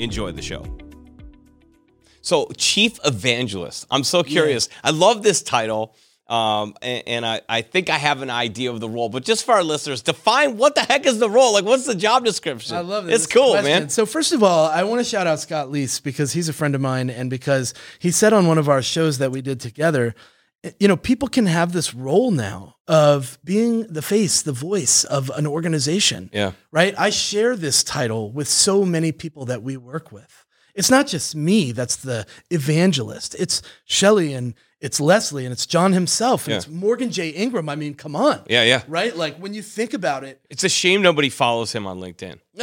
[0.00, 0.64] Enjoy the show.
[2.20, 3.86] So, Chief Evangelist.
[3.90, 4.68] I'm so curious.
[4.84, 5.96] I love this title.
[6.28, 9.44] Um, and, and I, I think I have an idea of the role, but just
[9.44, 11.52] for our listeners, define what the heck is the role?
[11.52, 12.76] Like, what's the job description?
[12.76, 13.12] I love it.
[13.12, 13.64] It's cool, question.
[13.64, 13.88] man.
[13.90, 16.74] So first of all, I want to shout out Scott Leese because he's a friend
[16.74, 20.14] of mine, and because he said on one of our shows that we did together,
[20.78, 25.30] you know, people can have this role now of being the face, the voice of
[25.30, 26.30] an organization.
[26.32, 26.52] Yeah.
[26.70, 26.94] Right.
[26.98, 30.44] I share this title with so many people that we work with.
[30.74, 33.34] It's not just me that's the evangelist.
[33.38, 36.56] It's Shelly and it's Leslie and it's John himself and Yeah.
[36.58, 37.28] it's Morgan J.
[37.28, 37.68] Ingram.
[37.68, 38.40] I mean, come on.
[38.48, 38.82] Yeah, yeah.
[38.88, 39.14] Right?
[39.16, 42.38] Like when you think about it, It's a shame nobody follows him on LinkedIn.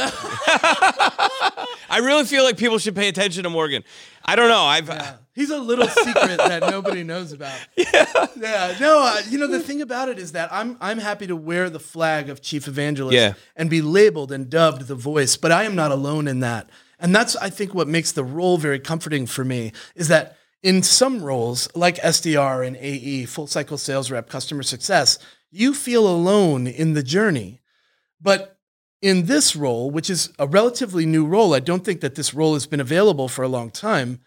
[1.90, 3.82] I really feel like people should pay attention to Morgan.
[4.24, 4.62] I don't know.
[4.62, 7.58] I've He's a little secret that nobody knows about.
[7.76, 8.76] Yeah, yeah.
[8.80, 11.70] No, uh, you know the thing about it is that I'm I'm happy to wear
[11.70, 13.34] the flag of chief evangelist Yeah.
[13.56, 16.68] and be labeled and dubbed the voice, but I am not alone in that.
[16.98, 20.82] And that's I think what makes the role very comforting for me is that in
[20.82, 25.18] some roles like SDR and AE, full cycle sales rep, customer success,
[25.50, 27.60] you feel alone in the journey.
[28.20, 28.58] But
[29.02, 32.54] in this role, which is a relatively new role, I don't think that this role
[32.54, 34.20] has been available for a long time.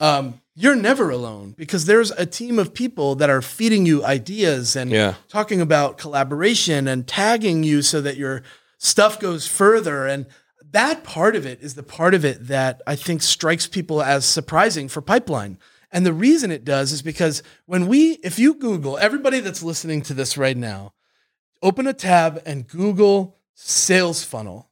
[0.00, 4.76] Um, you're never alone because there's a team of people that are feeding you ideas
[4.76, 5.14] and Yeah.
[5.28, 8.42] talking about collaboration and tagging you so that your
[8.76, 10.06] stuff goes further.
[10.06, 10.26] And
[10.70, 14.24] that part of it is the part of it that I think strikes people as
[14.24, 15.58] surprising for pipeline.
[15.90, 20.02] And the reason it does is because when we, if you Google, everybody that's listening
[20.02, 20.92] to this right now,
[21.62, 24.68] open a tab and Google sales funnel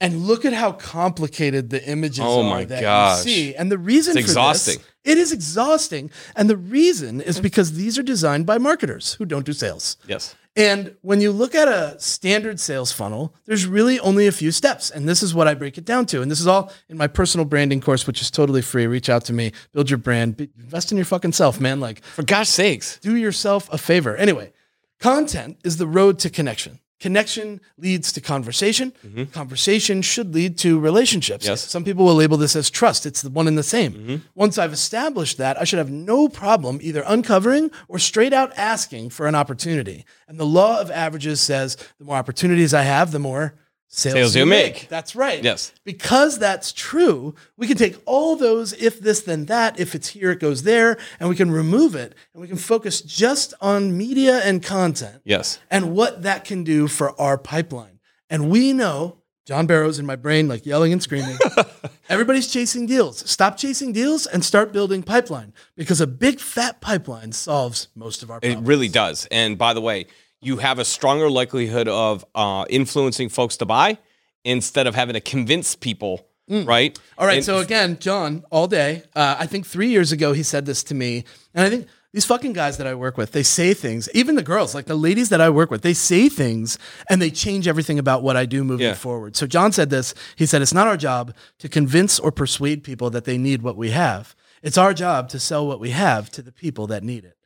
[0.00, 3.24] and look at how complicated the images Oh are my that gosh.
[3.24, 3.54] you see.
[3.54, 4.78] And the reason It's for this- exhausting.
[5.04, 6.10] it is exhausting.
[6.34, 9.96] And the reason is because these are designed by marketers who don't do sales.
[10.06, 10.34] yes.
[10.54, 14.90] And when you look at a standard sales funnel, there's really only a few steps.
[14.90, 16.20] And this is what I break it down to.
[16.20, 18.86] And this is all in my personal branding course, which is totally free.
[18.86, 21.80] Reach out to me, build your brand, be- invest in your fucking self, man.
[21.80, 22.98] Like, For gosh sakes.
[23.00, 24.14] do yourself a favor.
[24.14, 24.52] Anyway,
[25.00, 26.80] content is the road to connection.
[27.02, 28.92] Connection leads to conversation.
[29.04, 29.24] Mm-hmm.
[29.32, 31.44] Conversation should lead to relationships.
[31.44, 31.60] Yes.
[31.68, 33.06] Some people will label this as trust.
[33.06, 33.92] It's the one and the same.
[33.92, 34.16] Mm-hmm.
[34.36, 39.10] Once I've established that, I should have no problem either uncovering or straight out asking
[39.10, 40.04] for an opportunity.
[40.28, 43.54] And the law of averages says the more opportunities I have, the more
[43.92, 44.88] sales, Sales you make.
[44.88, 45.44] That's right.
[45.44, 45.72] Yes.
[45.84, 49.78] Because that's true, we can take all those if this, then that.
[49.78, 50.96] If it's here, it goes there.
[51.20, 55.58] And we can remove it and we can focus just on media and content Yes.
[55.70, 58.00] and what that can do for our pipeline.
[58.30, 61.36] And we know John Barrow's in my brain, like yelling and screaming.
[62.08, 63.28] Everybody's chasing deals.
[63.28, 68.30] Stop chasing deals and start building pipeline because a big fat pipeline solves most of
[68.30, 68.62] our problems.
[68.64, 69.26] It really does.
[69.30, 70.06] And by the way,
[70.42, 73.98] you have a stronger likelihood of uh, influencing folks to buy
[74.44, 76.94] instead of having to convince people, right?
[76.94, 77.00] Mm.
[77.18, 77.36] All right.
[77.36, 79.04] And- so again, John, all day.
[79.14, 81.24] Uh, I think three years ago he said this to me,
[81.54, 84.08] and I think these fucking guys that I work with, they say things.
[84.12, 86.76] Even the girls, like the ladies that I work with, they say things
[87.08, 88.94] and they change everything about what I do moving Yeah.
[88.94, 89.34] forward.
[89.36, 90.12] So John said this.
[90.36, 93.76] He said it's not our job to convince or persuade people that they need what
[93.76, 94.34] we have.
[94.62, 97.36] It's our job to sell what we have to the people that need it.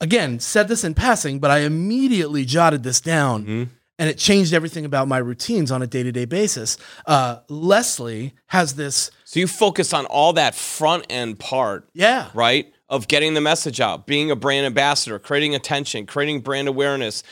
[0.00, 3.62] Again, said this in passing, but I immediately jotted this down Mm-hmm.
[3.98, 6.78] and it changed everything about my routines on a day to day basis.
[7.06, 12.72] Uh, Leslie has this, So you focus on all that front end part, yeah, right?
[12.88, 17.22] Of getting the message out, being a brand ambassador, creating attention, creating brand awareness,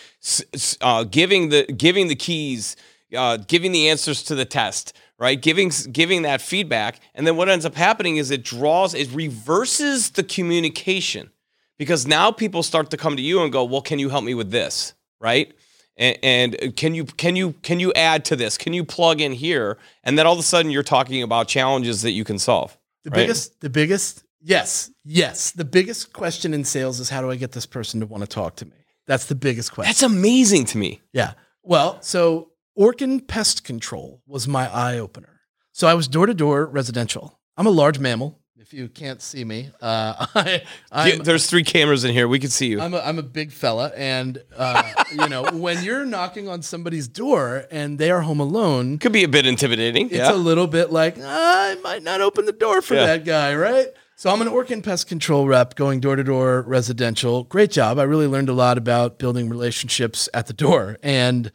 [0.81, 2.77] uh, giving the giving the keys,
[3.17, 5.41] uh, giving the answers to the test, right?
[5.41, 10.11] Giving giving that feedback, and then what ends up happening is it draws, it reverses
[10.11, 11.31] the communication
[11.79, 14.35] because now people start to come to you and go, "Well, can you help me
[14.35, 15.55] with this?" Right?
[15.97, 18.57] And, and can you can you can you add to this?
[18.57, 19.79] Can you plug in here?
[20.05, 22.79] And then all of a sudden, you're talking about challenges that you can solve.
[23.05, 23.17] the right?
[23.17, 27.53] biggest, the biggest, yes, yes, the biggest question in sales is how do I get
[27.53, 28.77] this person to want to talk to me?
[29.07, 29.89] That's the biggest question.
[29.89, 31.01] That's amazing to me.
[31.13, 31.33] Yeah.
[31.63, 35.41] Well, so Orkin Pest Control was my eye opener.
[35.73, 37.41] So I was door to door residential.
[37.57, 38.38] I'm a large mammal.
[38.61, 40.63] If you can't see me, uh, I,
[41.07, 42.27] Yeah, there's three cameras in here.
[42.27, 42.81] We can see you.
[42.81, 47.07] I'm a, I'm a big fella, and uh, you know when you're knocking on somebody's
[47.07, 50.07] door and they are home alone, Could be a bit intimidating.
[50.07, 50.33] it's yeah.
[50.33, 53.07] a little bit like "Ah, I might not open the door for Yeah.
[53.07, 53.87] that guy, right?
[54.17, 57.45] So I'm an Orkin pest control rep going door to door residential.
[57.45, 58.01] Great job.
[58.01, 61.53] I really learned a lot about building relationships at the door, and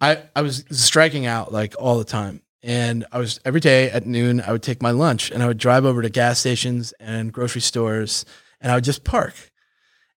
[0.00, 2.40] I I was striking out like all the time.
[2.62, 4.40] And I was every day at noon.
[4.40, 7.60] I would take my lunch and I would drive over to gas stations and grocery
[7.60, 8.24] stores,
[8.60, 9.34] and I would just park.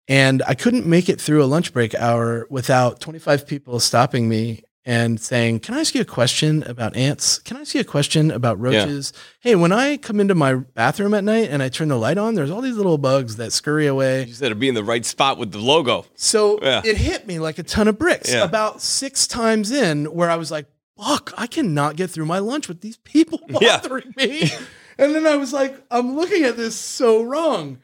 [0.07, 4.61] And I couldn't make it through a lunch break hour without 25 people stopping me
[4.87, 7.39] and saying, Can I ask you a question about ants?
[7.39, 9.11] Can I ask you a question about roaches?
[9.39, 12.35] Hey, when I come into my bathroom at night and I turn the light on,
[12.35, 14.25] there's all these little bugs that scurry away.
[14.25, 16.05] you said to be in the right spot with the logo.
[16.13, 16.83] So Yeah.
[16.85, 18.43] it hit me like a ton of bricks Yeah.
[18.43, 22.67] about six times in where I was like, fuck, I cannot get through my lunch
[22.67, 23.79] with these people Yeah.
[23.81, 24.51] bothering me.
[24.97, 27.79] and then I was like, I'm looking at this so wrong.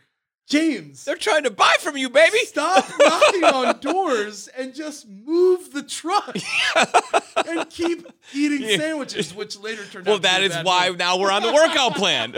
[0.47, 2.39] James, They're trying to buy from you, baby.
[2.39, 6.36] stop knocking on doors and just move the truck
[7.47, 11.32] and keep eating sandwiches, which later turned Well, out to that is why now we're
[11.32, 12.34] on the workout plan.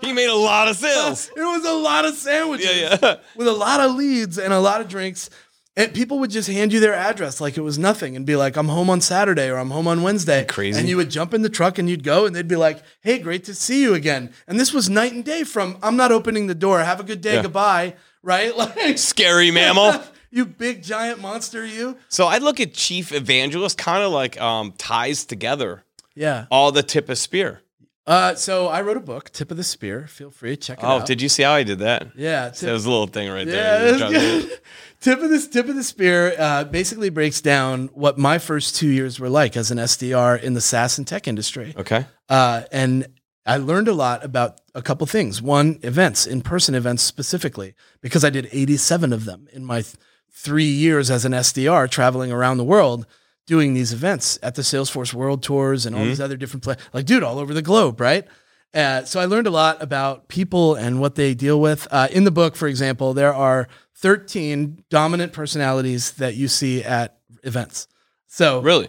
[0.00, 1.30] he made a lot of sales.
[1.36, 3.16] It was a lot of sandwiches Yeah, yeah.
[3.36, 5.30] with a lot of leads and a lot of drinks.
[5.76, 8.56] And people would just hand you their address like it was nothing and be like,
[8.56, 10.44] I'm home on Saturday or I'm home on Wednesday.
[10.44, 10.78] Crazy.
[10.78, 13.18] And you would jump in the truck and you'd go and they'd be like, Hey,
[13.18, 14.32] great to see you again.
[14.46, 16.78] And this was night and day from I'm not opening the door.
[16.78, 17.34] Have a good day.
[17.34, 17.42] Yeah.
[17.42, 17.94] Goodbye.
[18.22, 18.56] Right?
[18.56, 20.00] Like Scary mammal.
[20.30, 21.96] you big giant monster, you.
[22.08, 25.82] So I look at chief evangelist kind of like um, ties together
[26.14, 26.46] Yeah.
[26.52, 27.62] all the tip of spear.
[28.06, 30.06] Uh, so I wrote a book, Tip of the Spear.
[30.06, 31.02] Feel free, to check it Oh, out.
[31.02, 32.08] Oh, did you see how I did that?
[32.14, 32.46] yeah.
[32.50, 34.40] That Tip, was a little thing right Yeah, there.
[35.00, 38.88] tip of this tip of the spear uh, basically breaks down what my first two
[38.88, 41.74] years were like as an SDR in the SaaS and tech industry.
[41.78, 42.04] Okay.
[42.28, 43.06] Uh, and
[43.46, 45.40] I learned a lot about a couple things.
[45.40, 49.94] One, events, in person events specifically, because I did 87 of them in my th-
[50.30, 53.06] three years as an SDR traveling around the world
[53.46, 57.04] doing these events at the Salesforce World Tours and all these other different places, like,
[57.06, 58.26] dude, all over the globe, right?
[58.72, 61.86] Uh, so I learned a lot about people and what they deal with.
[61.90, 67.18] Uh, in the book, for example, there are 13 dominant personalities that you see at
[67.42, 67.86] events.
[68.26, 68.88] So Really?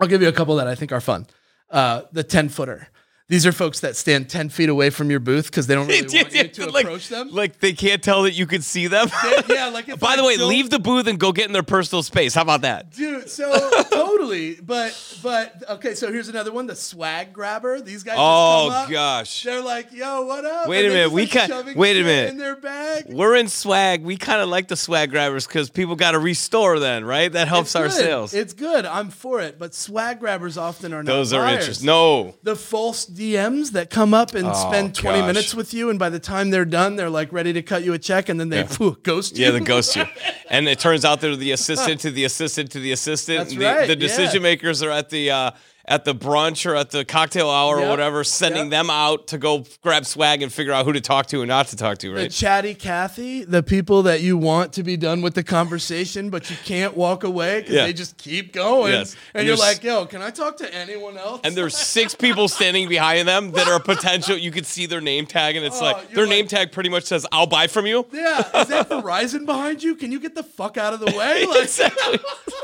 [0.00, 1.26] I'll give you a couple that I think are fun.
[1.68, 2.88] Uh, the 10 footer.
[3.30, 6.02] These are folks that stand 10 feet away from your booth because they don't really
[6.02, 7.28] want you to like, approach them.
[7.30, 9.08] Like they can't tell that you can see them.
[9.48, 12.02] yeah, like if By the way, leave the booth and go get in their personal
[12.02, 12.34] space.
[12.34, 12.90] How about that?
[12.90, 13.48] Dude, so
[13.88, 14.56] totally.
[14.56, 17.80] But, but, okay, so here's another one the swag grabber.
[17.80, 19.44] These guys just Oh come up, gosh.
[19.44, 20.66] They're like, yo, what up?
[20.68, 22.30] Wait And a minute, we like, can't- shoving wait a minute.
[22.30, 23.04] In their bag.
[23.08, 24.02] We're in swag.
[24.02, 27.30] We kind of like the swag grabbers because people got to restore then, right?
[27.30, 27.92] That helps It's our good.
[27.92, 28.34] sales.
[28.34, 28.84] It's good.
[28.86, 29.56] I'm for it.
[29.56, 31.12] But swag grabbers often are not.
[31.12, 31.86] Those are interesting.
[31.86, 32.34] No.
[32.42, 35.26] the false DMs that come up and Oh, spend 20 gosh.
[35.26, 37.92] minutes with you, and by the time they're done, they're like ready to cut you
[37.92, 38.66] a check, and then they Yeah.
[38.66, 39.44] phew, ghost you.
[39.44, 40.04] Yeah, the ghost you.
[40.48, 43.38] And it turns out they're the assistant to the assistant to the assistant.
[43.38, 43.94] That's the, right, the yeah.
[43.94, 45.50] decision makers are at the uh,
[45.90, 48.70] at the brunch or at the cocktail hour or whatever, sending yep.
[48.70, 51.66] them out to go grab swag and figure out who to talk to and not
[51.66, 52.22] to talk to, right?
[52.22, 56.48] The chatty Cathy, the people that you want to be done with the conversation, but
[56.48, 57.84] you can't walk away because Yeah.
[57.86, 58.92] they just keep going.
[58.92, 59.16] Yes.
[59.34, 61.40] And And you're like, yo, can I talk to anyone else?
[61.42, 64.36] and there's six people standing behind them that are potential.
[64.36, 66.88] You could see their name tag, and it's Oh, like their like- name tag pretty
[66.88, 69.96] much says, "I'll buy from you." yeah, is that Verizon behind you?
[69.96, 71.46] Can you get the fuck out of the way?
[71.50, 72.18] Like, exactly.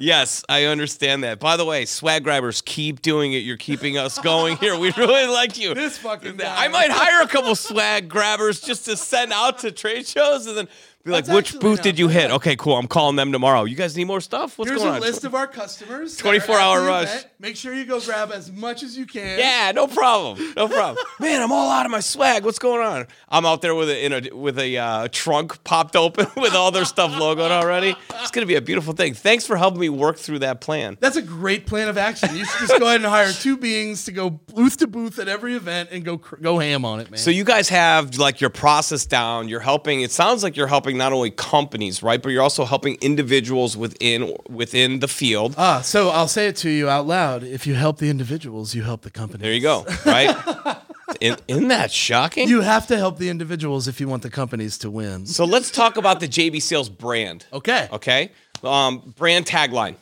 [0.00, 1.38] yes, I understand that.
[1.38, 3.38] By the way, swag grabbers, keep doing it.
[3.38, 4.76] You're keeping us going here.
[4.76, 5.74] We really like you.
[5.74, 6.64] This fucking guy.
[6.64, 10.56] I might hire a couple swag grabbers just to send out to trade shows and
[10.56, 10.68] then
[11.04, 12.28] be like, That's which actually booth not did you hit?
[12.28, 12.30] bad.
[12.36, 12.76] Okay, cool.
[12.76, 13.64] I'm calling them tomorrow.
[13.64, 14.58] You guys need more stuff?
[14.58, 15.00] What's Here's going a on?
[15.00, 16.14] list of our customers.
[16.16, 17.08] that are 24 at hour the rush.
[17.08, 17.26] event.
[17.38, 19.38] Make sure you go grab as much as you can.
[19.38, 20.38] Yeah, no problem.
[20.56, 21.02] No problem.
[21.20, 22.44] Man, I'm all out of my swag.
[22.44, 23.06] What's going on?
[23.30, 26.70] I'm out there with a in a with a uh, trunk popped open with all
[26.70, 27.96] their stuff logoed already.
[28.16, 29.14] It's gonna be a beautiful thing.
[29.14, 30.98] Thanks for helping me work through that plan.
[31.00, 32.36] That's a great plan of action.
[32.36, 35.28] You should just go ahead and hire two beings to go booth to booth at
[35.28, 37.16] every event and go cr- go ham on it, man.
[37.18, 39.48] So you guys have like your process down.
[39.48, 40.02] You're helping.
[40.02, 44.34] It sounds like you're helping not only companies, right, but you're also helping individuals within
[44.48, 45.54] within the field.
[45.58, 47.42] ah, so I'll say it to you out loud.
[47.42, 49.42] If you help the individuals, you help the company.
[49.42, 49.84] There you go.
[50.06, 50.34] Right?
[51.20, 52.48] In, isn't that shocking?
[52.48, 55.26] You have to help the individuals if you want the companies to win.
[55.26, 57.46] so let's talk about the JB Sales brand.
[57.52, 57.88] Okay.
[57.92, 58.30] Okay.
[58.62, 59.96] Um, brand tagline.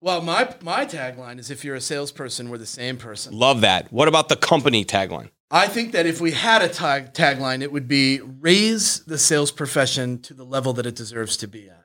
[0.00, 3.36] Well, my my tagline is if you're a salesperson, we're the same person.
[3.36, 3.92] Love that.
[3.92, 5.30] What about the company tagline?
[5.54, 9.52] I think that if we had a tag tagline, it would be raise the sales
[9.52, 11.84] profession to the level that it deserves to be at.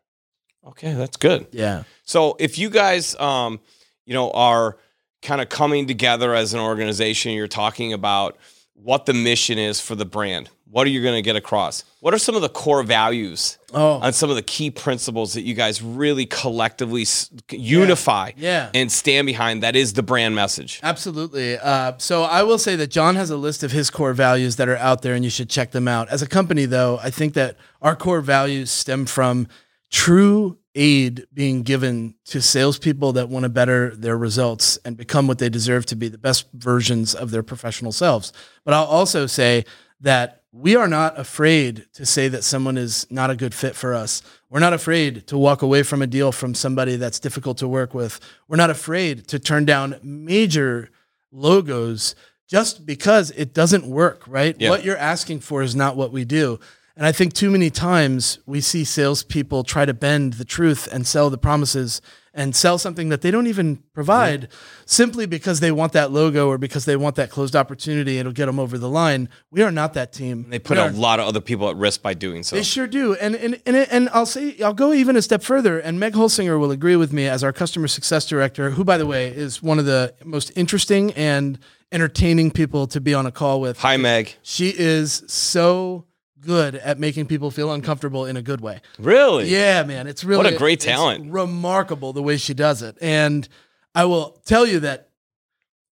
[0.66, 1.48] Okay, that's good.
[1.52, 1.84] Yeah.
[2.04, 3.60] So if you guys, um,
[4.06, 4.78] you know, are
[5.22, 8.38] kind of coming together as an organization, you're talking about
[8.74, 10.50] what the mission is for the brand.
[10.70, 11.84] What are you going to get across?
[12.02, 14.00] What are some of the core values Oh.
[14.02, 17.06] and some of the key principles that you guys really collectively
[17.52, 18.70] unify Yeah.
[18.74, 19.64] and stand behind?
[19.64, 20.80] That is the brand message.
[20.84, 21.58] Absolutely.
[21.58, 24.68] Uh, so I will say that John has a list of his core values that
[24.70, 26.10] are out there, and you should check them out.
[26.10, 29.48] As a company, though, I think that our core values stem from
[29.90, 35.40] true aid being given to salespeople that want to better their results and become what
[35.40, 38.32] they deserve to be the best versions of their professional selves.
[38.64, 39.66] But I'll also say
[40.02, 43.94] that we are not afraid to say that someone is not a good fit for
[43.94, 44.22] us.
[44.50, 47.94] We're not afraid to walk away from a deal from somebody that's difficult to work
[47.94, 48.20] with.
[48.48, 50.90] We're not afraid to turn down major
[51.32, 52.16] logos
[52.48, 54.56] just because it doesn't work, right?
[54.58, 54.70] Yeah.
[54.70, 56.60] What you're asking for is not what we do.
[56.96, 61.06] And I think too many times we see salespeople try to bend the truth and
[61.06, 62.02] sell the promises
[62.38, 64.48] and sell something that they don't even provide
[64.86, 68.20] simply because they want that logo or because they want that closed opportunity.
[68.20, 69.28] It'll get them over the line.
[69.52, 70.46] We are not that team.
[70.50, 72.56] They put We a are- lot of other people at risk by doing so.
[72.56, 73.16] they sure do.
[73.16, 75.80] And and and, and I'll say I'll go even a step further.
[75.80, 79.06] And Meg Holsinger will agree with me as our customer success director, who by the
[79.08, 81.60] way is one of the most interesting and
[81.92, 83.80] entertaining people to be on a call with.
[83.80, 84.36] Hi, Meg.
[84.44, 86.06] She is so
[86.42, 88.82] good at making people feel uncomfortable in a good way.
[89.00, 89.50] Really?
[89.50, 91.32] Yeah, man, it's really What a great talent.
[91.32, 92.98] remarkable the way she does it.
[93.02, 93.48] And
[93.96, 95.10] I will tell you that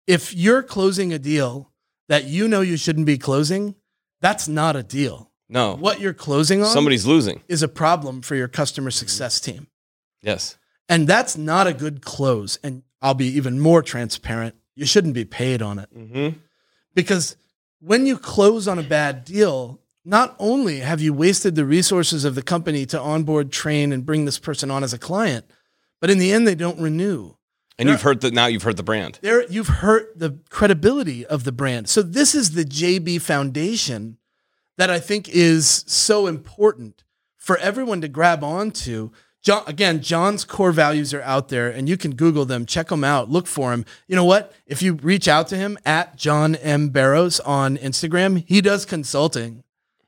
[0.06, 1.72] if you're closing a deal
[2.08, 3.74] that you know you shouldn't be closing,
[4.20, 5.30] that's not a deal.
[5.48, 5.76] No.
[5.76, 7.42] What you're closing on Somebody's losing.
[7.48, 9.68] is a problem for your customer success team.
[10.22, 10.56] Yes.
[10.88, 12.58] And that's not a good close.
[12.62, 14.54] And I'll be even more transparent.
[14.74, 16.38] You shouldn't be paid on it Mm-hmm.
[16.94, 17.36] because
[17.80, 22.34] when you close on a bad deal, not only have you wasted the resources of
[22.34, 25.46] the company to onboard, train, and bring this person on as a client,
[26.00, 27.34] but in the end, they don't renew.
[27.78, 28.46] And you've heard that now.
[28.46, 29.18] You've hurt the brand.
[29.22, 31.88] There, you've hurt the credibility of the brand.
[31.88, 34.18] So this is the JB Foundation
[34.76, 37.02] that I think is so important
[37.36, 39.10] for everyone to grab onto.
[39.42, 43.04] John, again, John's core values are out there, and you can Google them, check them
[43.04, 43.84] out, look for them.
[44.06, 44.54] You know what?
[44.66, 49.64] If you reach out to him at John M Barrows on Instagram, he does consulting,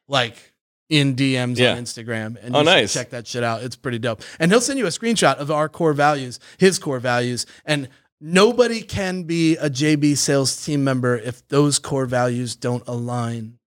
[0.09, 0.53] like
[0.89, 1.73] in DMs Yeah.
[1.73, 2.93] on Instagram, and Oh, you nice.
[2.93, 3.63] check that shit out.
[3.65, 4.23] It's pretty dope.
[4.39, 7.89] And he'll send you a screenshot of our core values, his core values, and
[8.21, 13.59] nobody can be a JB sales team member if those core values don't align.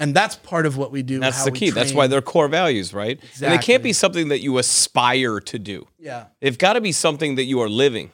[0.00, 1.18] And that's part of what we do.
[1.18, 1.70] That's how the key.
[1.70, 3.18] That's why they're core values, right?
[3.18, 3.66] And they Exactly.
[3.66, 5.88] can't be something that you aspire to do.
[5.98, 6.26] yeah.
[6.40, 8.12] They've got to be something that you are living,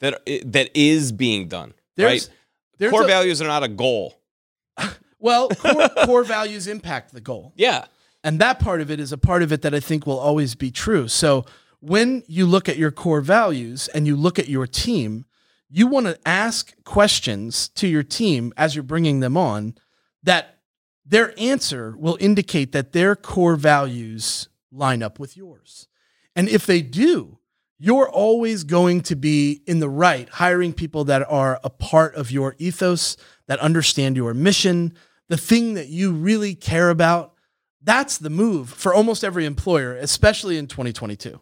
[0.00, 1.74] that eh, that is being done.
[1.96, 2.36] There's, right?
[2.78, 4.14] there's Core a- values are not a goal.
[5.18, 7.52] Well, core, core values impact the goal.
[7.56, 7.86] Yeah.
[8.24, 10.54] And that part of it is a part of it that I think will always
[10.54, 11.08] be true.
[11.08, 11.44] So
[11.80, 15.24] when you look at your core values and you look at your team,
[15.70, 19.74] you want to ask questions to your team as you're bringing them on
[20.22, 20.58] that
[21.04, 25.88] their answer will indicate that their core values line up with yours.
[26.36, 27.38] And if they do,
[27.78, 32.30] you're always going to be in the right hiring people that are a part of
[32.30, 33.16] your ethos,
[33.46, 34.94] that understand your mission,
[35.28, 37.34] the thing that you really care about.
[37.82, 41.40] That's the move for almost every employer, especially in 2022.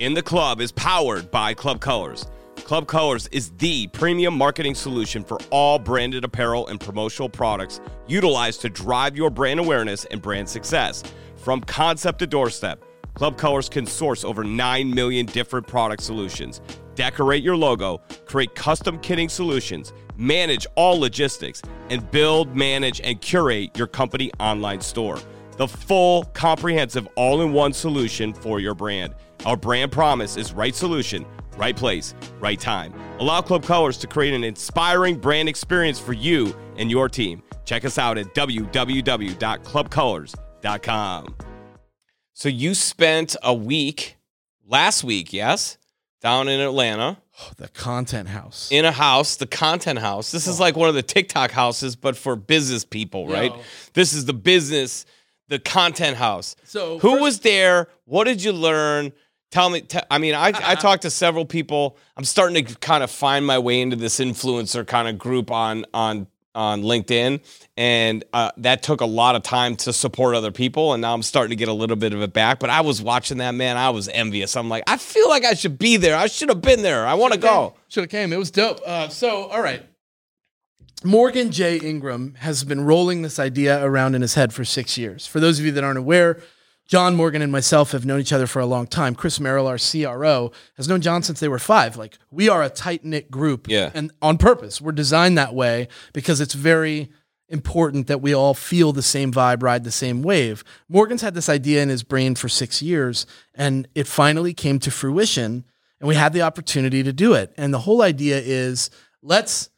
[0.00, 2.26] In the Club is powered by Club Colors.
[2.64, 8.62] Club Colors is the premium marketing solution for all branded apparel and promotional products utilized
[8.62, 11.02] to drive your brand awareness and brand success.
[11.36, 12.82] From concept to doorstep,
[13.14, 16.60] Club Colors can source over 9 million different product solutions,
[16.94, 23.76] decorate your logo, create custom kitting solutions, manage all logistics, and build, manage, and curate
[23.76, 25.20] your company online store.
[25.56, 29.14] The full, comprehensive, all in one solution for your brand.
[29.46, 31.24] Our brand promise is right solution,
[31.56, 32.92] right place, right time.
[33.18, 37.42] Allow Club Colors to create an inspiring brand experience for you and your team.
[37.64, 41.34] Check us out at www.clubcolors.com.
[42.36, 44.16] So you spent a week
[44.66, 45.78] last week, yes,
[46.20, 48.68] down in Atlanta Oh, the content house.
[48.70, 50.30] in a house, the content house.
[50.30, 50.62] This is oh.
[50.62, 53.52] like one of the TikTok houses, but for business people, right?
[53.92, 55.06] This is the business,
[55.48, 56.56] the content house.
[56.64, 57.88] So Who first- was there?
[58.04, 59.12] What did you learn?
[59.50, 59.82] Tell me.
[59.82, 61.96] T- I mean, I, I talked to several people.
[62.16, 65.86] I'm starting to kind of find my way into this influencer kind of group on
[65.94, 67.40] on on LinkedIn,
[67.76, 70.92] and uh, that took a lot of time to support other people.
[70.92, 72.60] And now I'm starting to get a little bit of it back.
[72.60, 73.76] But I was watching that man.
[73.76, 74.56] I was envious.
[74.56, 76.16] I'm like, I feel like I should be there.
[76.16, 77.06] I should have been there.
[77.06, 77.74] I want to go.
[77.88, 78.32] Should have came.
[78.32, 78.80] It was dope.
[78.86, 79.84] Uh, so, all right.
[81.04, 81.76] Morgan J.
[81.76, 85.26] Ingram has been rolling this idea around in his head for six years.
[85.26, 86.40] For those of you that aren't aware,
[86.86, 89.14] John Morgan and myself have known each other for a long time.
[89.14, 91.96] Chris Merrill, our CRO, has known John since they were five.
[91.96, 93.90] Like we are a tight knit group, Yeah.
[93.94, 94.80] and on purpose.
[94.80, 97.10] We're designed that way because it's very
[97.48, 100.64] important that we all feel the same vibe, ride the same wave.
[100.88, 104.90] Morgan's had this idea in his brain for six years, and it finally came to
[104.90, 105.64] fruition,
[106.00, 107.52] and we had the opportunity to do it.
[107.56, 108.90] And the whole idea is
[109.22, 109.70] let's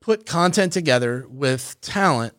[0.00, 2.34] put content together with talent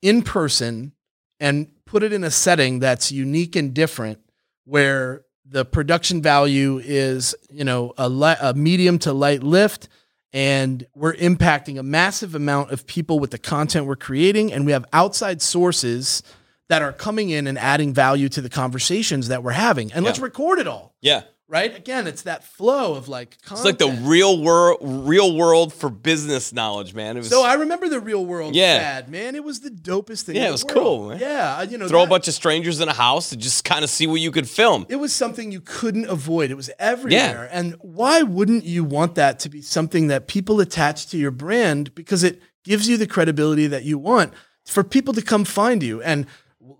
[0.00, 0.92] in person
[1.38, 4.18] and put it in a setting that's unique and different
[4.64, 9.90] where the production value is you know a, a medium to light lift
[10.32, 14.72] and we're impacting a massive amount of people with the content we're creating and we
[14.72, 16.22] have outside sources
[16.70, 19.92] that are coming in and adding value to the conversations that we're having.
[19.92, 20.94] And let's record it all.
[21.02, 21.24] Yeah.
[21.52, 23.58] Right again it's that flow of like content.
[23.58, 27.16] It's like the real world, real world for business knowledge, man.
[27.16, 28.64] It was So I remember the real world Yeah.
[28.96, 29.34] ad, man.
[29.36, 30.36] It was the dopest thing.
[30.36, 30.74] Yeah, it was world.
[30.74, 31.18] cool, man.
[31.20, 33.84] Yeah, uh, you know, throw a bunch of strangers in a house and just kind
[33.84, 34.86] of see what you could film.
[34.88, 36.50] It was something you couldn't avoid.
[36.50, 37.48] It was everywhere.
[37.50, 37.58] Yeah.
[37.58, 41.94] And why wouldn't you want that to be something that people attach to your brand
[41.94, 44.32] because it gives you the credibility that you want
[44.64, 46.00] for people to come find you.
[46.02, 46.26] And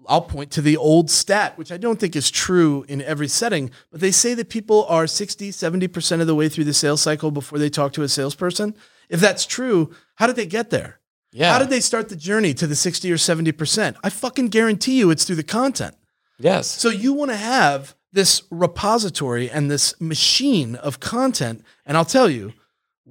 [0.08, 3.70] I'll point to the old stat, which I don't think is true in every setting,
[3.90, 7.30] but they say that people are 60, 70% of the way through the sales cycle
[7.30, 8.74] before they talk to a salesperson.
[9.08, 11.00] If that's true, how did they get there?
[11.32, 11.52] Yeah.
[11.52, 13.96] How did they start the journey to the 60 or 70%?
[14.02, 15.96] I fucking guarantee you it's through the content.
[16.38, 16.66] Yes.
[16.66, 21.64] So you want to have this repository and this machine of content.
[21.86, 22.52] And I'll tell you,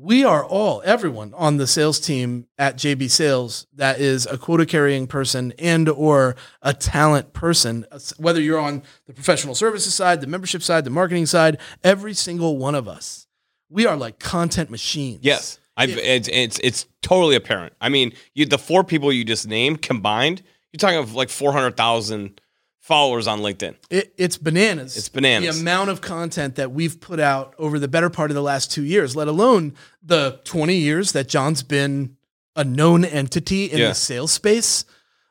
[0.02, 4.66] we are all, everyone on the sales team at JB Sales that is a quota
[4.66, 7.86] carrying person and or a talent person,
[8.18, 12.58] whether you're on the professional services side, the membership side, the marketing side, every single
[12.58, 13.28] one of us,
[13.70, 15.20] we are like content machines.
[15.22, 15.60] Yes.
[15.78, 17.74] I've, it's, it's it's totally apparent.
[17.80, 20.43] I mean, you the four people you just named combined,
[20.74, 22.41] you're talking of like four hundred thousand
[22.82, 23.75] followers on LinkedIn.
[23.89, 24.97] It, it's bananas.
[24.97, 25.55] It's bananas.
[25.55, 28.71] The amount of content that we've put out over the better part of the last
[28.71, 32.17] two years, let alone the 20 years that John's been
[32.55, 33.88] a known entity in Yeah.
[33.89, 34.84] the sales space.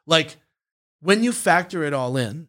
[0.07, 0.37] Like
[1.01, 2.49] when you factor it all in,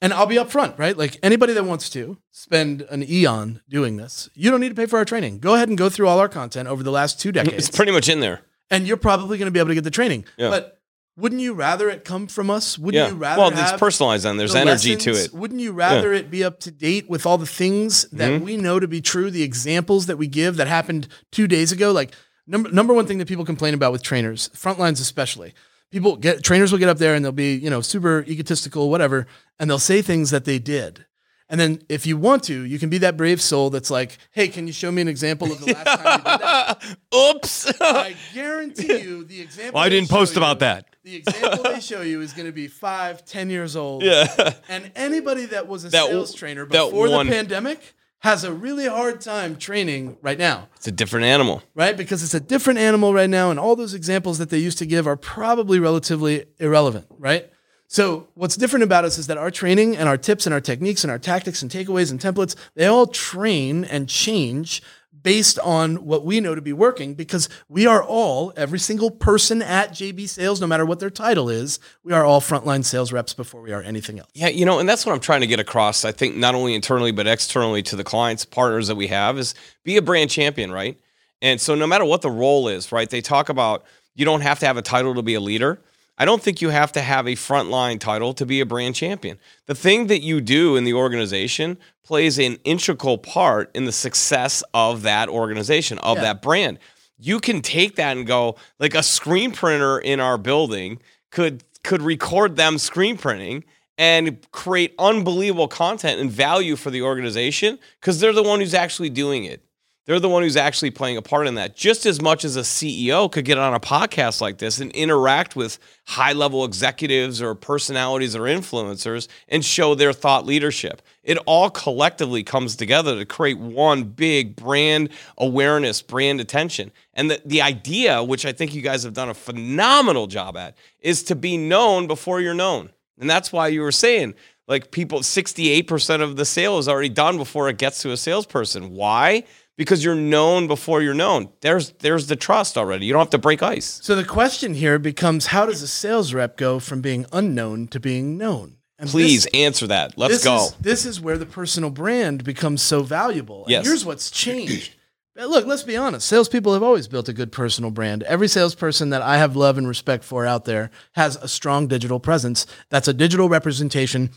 [0.00, 0.96] and I'll be upfront, right?
[0.96, 4.86] Like anybody that wants to spend an eon doing this, you don't need to pay
[4.86, 5.40] for our training.
[5.40, 7.92] Go ahead and go through all our content over the last two decades It's pretty
[7.92, 8.40] much in there.
[8.70, 10.24] and you're probably going to be able to get the training.
[10.36, 10.50] Yeah.
[10.50, 10.77] But
[11.18, 12.78] wouldn't you rather it come from us?
[12.78, 13.08] Wouldn't Yeah.
[13.12, 15.32] you rather Well, it's personalized and there's the energy to it.
[15.34, 18.44] Wouldn't you rather it be up to date with all the things that Mm-hmm.
[18.44, 21.90] we know to be true, the examples that we give that happened two days ago?
[21.92, 22.12] Like
[22.46, 25.54] number number one thing that people complain about with trainers, front lines especially.
[25.90, 29.26] People get trainers will get up there and they'll be, you know, super egotistical, whatever,
[29.58, 31.04] and they'll say things that they did.
[31.50, 34.48] And then if you want to, you can be that brave soul that's like, hey,
[34.48, 36.96] can you show me an example of the last time you did that?
[37.36, 37.72] Oops.
[37.80, 39.74] I guarantee you the example.
[39.78, 40.84] Well, I didn't post you- about that.
[41.04, 44.02] The example they show you is going to be five, ten years old.
[44.02, 44.52] Yeah.
[44.68, 48.86] And anybody that was a That sales w- trainer before the pandemic has a really
[48.86, 51.62] hard time training right now, It's a different animal.
[51.74, 51.96] right?
[51.96, 54.86] Because it's a different animal right now, and all those examples that they used to
[54.86, 57.48] give are probably relatively irrelevant, right?
[57.88, 61.04] So what's different about us is that our training and our tips and our techniques
[61.04, 64.82] and our tactics and takeaways and templates, they all train and change
[65.22, 69.62] based on what we know to be working because we are all, every single person
[69.62, 73.32] at JB Sales, no matter what their title is, we are all frontline sales reps
[73.32, 74.30] before we are anything else.
[74.34, 76.04] Yeah, you know, and that's what I'm trying to get across.
[76.04, 79.54] I think not only internally but externally to the clients, partners that we have is
[79.82, 80.98] be a brand champion, right?
[81.40, 83.08] And so no matter what the role is, right?
[83.08, 83.84] They talk about
[84.14, 85.80] you don't have to have a title to be a leader.
[86.20, 89.38] I don't think you have to have a frontline title to be a brand champion.
[89.66, 94.64] The thing that you do in the organization plays an integral part in the success
[94.74, 96.24] of that organization, of Yeah.
[96.24, 96.78] that brand.
[97.20, 101.00] You can take that and go, like a screen printer in our building
[101.30, 103.64] could could record them screen printing
[103.96, 109.10] and create unbelievable content and value for the organization because they're the one who's actually
[109.10, 109.62] doing it.
[110.08, 111.76] They're the one who's actually playing a part in that.
[111.76, 115.54] Just as much as a CEO could get on a podcast like this and interact
[115.54, 121.02] with high level executives or personalities or influencers and show their thought leadership.
[121.22, 126.90] It all collectively comes together to create one big brand awareness, brand attention.
[127.12, 130.74] And the, the idea, which I think you guys have done a phenomenal job at,
[131.00, 132.88] is to be known before you're known.
[133.20, 134.36] And that's why you were saying,
[134.68, 138.94] like, people, 68% of the sale is already done before it gets to a salesperson.
[138.94, 139.44] Why?
[139.78, 141.48] Because you're known before you're known.
[141.62, 143.06] There's there's the trust already.
[143.06, 144.00] You don't have to break ice.
[144.02, 148.00] So the question here becomes how does a sales rep go from being unknown to
[148.00, 148.74] being known?
[148.98, 150.18] And Please this- answer that.
[150.18, 150.56] Let's this go.
[150.56, 153.62] Is, this is where the personal brand becomes so valuable.
[153.62, 153.86] And Yes.
[153.86, 154.96] here's what's changed.
[155.36, 156.26] Look, let's be honest.
[156.26, 158.24] Salespeople have always built a good personal brand.
[158.24, 162.18] Every salesperson that I have love and respect for out there has a strong digital
[162.18, 162.66] presence.
[162.90, 164.30] That's a digital representation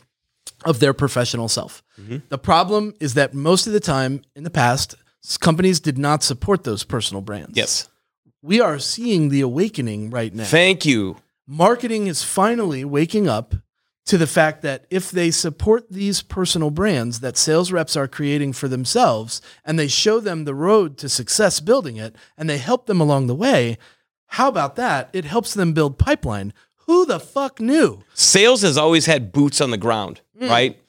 [0.64, 1.82] of their professional self.
[2.00, 2.18] Mm-hmm.
[2.30, 4.94] The problem is that most of the time in the past,
[5.40, 7.52] companies did not support those personal brands.
[7.58, 7.88] yes.
[8.44, 11.18] We are seeing the awakening right now Thank you.
[11.46, 13.54] marketing is finally waking up
[14.08, 18.54] to the fact that if they support these personal brands that sales reps are creating
[18.54, 22.88] for themselves and they show them the road to success building it and they help
[22.88, 23.78] them along the way,
[24.26, 25.12] how about that?
[25.14, 26.52] It helps them build pipeline.
[26.88, 28.02] Who the fuck knew?
[28.16, 30.48] Sales has always had boots on the ground, Hmm.
[30.50, 30.80] right?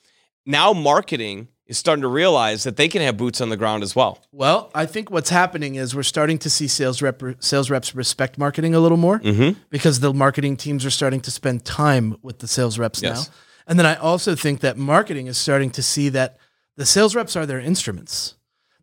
[0.46, 3.96] Now marketing is starting to realize that they can have boots on the ground as
[3.96, 4.18] well.
[4.30, 8.38] Well, I think what's happening is we're starting to see sales rep sales reps respect
[8.38, 9.58] marketing a little more Mm-hmm.
[9.70, 13.28] because the marketing teams are starting to spend time with the sales reps Yes.
[13.28, 13.34] now.
[13.66, 16.36] And then I also think that marketing is starting to see that
[16.76, 18.34] the sales reps are their instruments.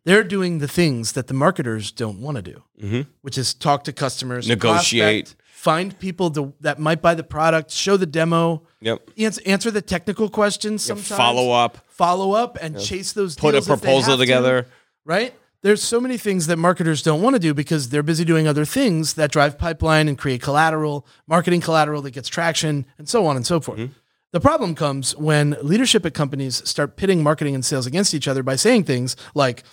[0.04, 3.02] They're doing the things that the marketers don't want to do, Mm-hmm.
[3.22, 5.26] which is talk to customers, Negotiate.
[5.26, 9.10] prospect, find people to, that might buy the product, show the demo, Yep.
[9.18, 13.34] answer, answer the technical questions sometimes, Follow up, follow up, and chase those.
[13.36, 14.66] put a deals if they proposal have to together.
[15.04, 15.34] right?
[15.62, 18.64] There's so many things that marketers don't want to do because they're busy doing other
[18.64, 23.36] things that drive pipeline and create collateral, marketing collateral that gets traction, and so on
[23.36, 23.78] and so forth.
[23.80, 23.92] Mm-hmm.
[24.32, 28.42] The problem comes when leadership at companies start pitting marketing and sales against each other
[28.42, 29.64] by saying things like,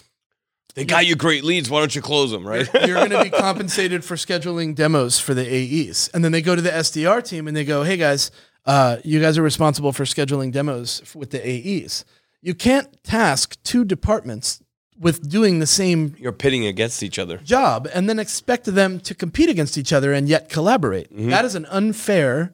[0.77, 1.71] They got you great leads.
[1.71, 2.69] Why don't you close them, right?
[2.85, 6.07] you're going to be compensated for scheduling demos for the AEs.
[6.13, 8.29] And then they go to the SDR team and they go, hey guys,
[8.67, 12.05] uh, you guys are responsible for scheduling demos with the AEs.
[12.43, 14.61] You can't task two departments
[14.99, 17.37] with doing the same You're pitting against each other.
[17.37, 21.07] job and then expect them to compete against each other and yet collaborate.
[21.11, 22.53] That is an unfair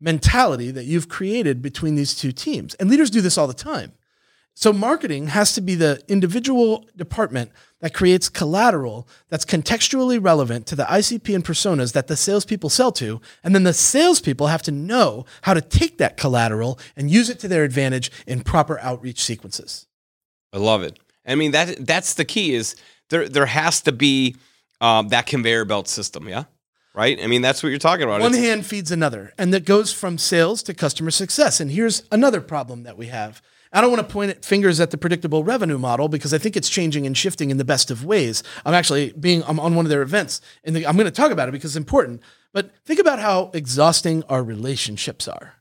[0.00, 2.74] mentality that you've created between these two teams.
[2.74, 3.92] And leaders do this all the time.
[4.60, 10.74] So marketing has to be the individual department that creates collateral that's contextually relevant to
[10.74, 13.20] the ICP and personas that the salespeople sell to.
[13.44, 17.38] And then the salespeople have to know how to take that collateral and use it
[17.38, 19.86] to their advantage in proper outreach sequences.
[20.52, 20.98] I love it.
[21.24, 22.74] I mean that that's the key is
[23.10, 24.34] there there has to be
[24.80, 26.44] um, that conveyor belt system, yeah?
[26.96, 27.22] Right?
[27.22, 28.22] I mean that's what you're talking about.
[28.22, 31.60] One It's- hand feeds another, and that goes from sales to customer success.
[31.60, 33.40] And here's another problem that we have.
[33.72, 36.68] I don't want to point fingers at the predictable revenue model because I think it's
[36.68, 38.42] changing and shifting in the best of ways.
[38.64, 41.48] I'm actually being I'm on one of their events, and I'm going to talk about
[41.48, 42.22] it because it's important.
[42.52, 45.54] But think about how exhausting our relationships are.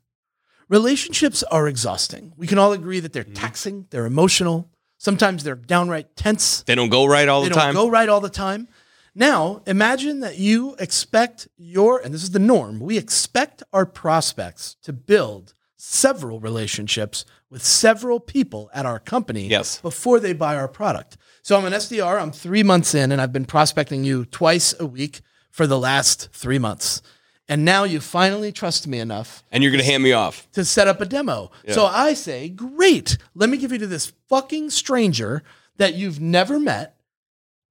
[0.69, 2.33] Relationships are exhausting.
[2.37, 3.33] We can all agree that they're mm-hmm.
[3.33, 4.69] taxing, they're emotional.
[4.97, 7.67] Sometimes they're downright tense they don't go right all they the time.
[7.67, 8.67] They don't go right all the time.
[9.13, 14.75] Now, imagine that you expect your, and this is the norm, we expect our prospects
[14.83, 19.79] to build several relationships with several people at our company Yes.
[19.81, 21.17] before they buy our product.
[21.41, 24.85] So I'm an SDR, I'm three months in, and I've been prospecting you twice a
[24.85, 27.01] week for the last three months.
[27.49, 30.45] And now you finally trust me enough and you're going to hand me off.
[30.51, 31.49] to set up a demo.
[31.71, 35.43] So I say, great, let me give you to this fucking stranger
[35.77, 36.97] that you've never met.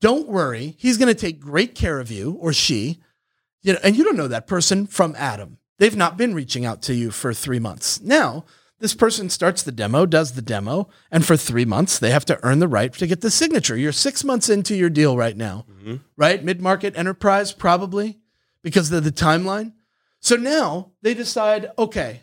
[0.00, 3.00] Don't worry, he's going to take great care of you or she.
[3.62, 5.58] You know, and you don't know that person from Adam.
[5.78, 8.00] they've not been reaching out to you for three months.
[8.00, 8.46] Now,
[8.78, 12.38] this person starts the demo, does the demo, and for three months, they have to
[12.42, 13.76] earn the right to get the signature.
[13.76, 15.96] You're six months into your deal right now, mm-hmm.
[16.16, 16.44] right?
[16.44, 18.18] Mid market enterprise, probably
[18.62, 19.72] because of the timeline.
[20.20, 22.22] So now they decide, okay,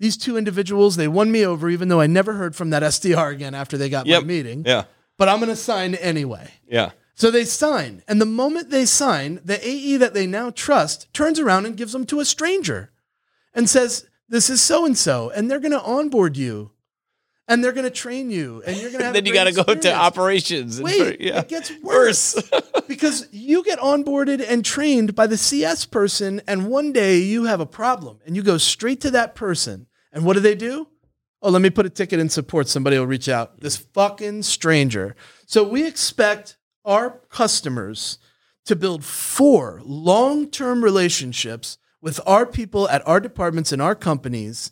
[0.00, 3.32] these two individuals, they won me over, even though I never heard from that SDR
[3.32, 4.22] again after they got Yep.
[4.22, 4.84] my meeting, Yeah.
[5.16, 6.50] but I'm going to sign anyway.
[6.68, 6.90] Yeah.
[7.14, 8.02] So they sign.
[8.06, 11.92] And the moment they sign, the AE that they now trust turns around and gives
[11.92, 12.90] them to a stranger
[13.54, 15.30] and says, This is so and so.
[15.30, 16.72] And they're going to onboard you
[17.48, 18.62] and they're going to train you.
[18.66, 20.78] And you're going to have then you got to go to experience." operations.
[20.78, 21.40] and- Wait, yeah.
[21.40, 22.40] it gets worse.
[22.88, 27.60] because you get onboarded and trained by the CS person, and one day you have
[27.60, 29.86] a problem and you go straight to that person.
[30.12, 30.88] And what do they do?
[31.42, 32.66] Oh, let me put a ticket in support.
[32.66, 33.60] Somebody will reach out.
[33.60, 35.14] This fucking stranger.
[35.46, 38.18] So we expect our customers
[38.64, 44.70] to build four long term relationships with our people at our departments and our companies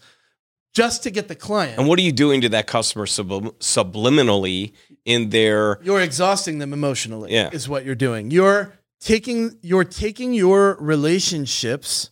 [0.73, 1.77] just to get the client.
[1.81, 4.73] and what are you doing to that customer sublim- subliminally
[5.05, 7.51] in their you're exhausting them emotionally Yeah.
[7.53, 12.11] is what you're doing you're taking you're taking your relationships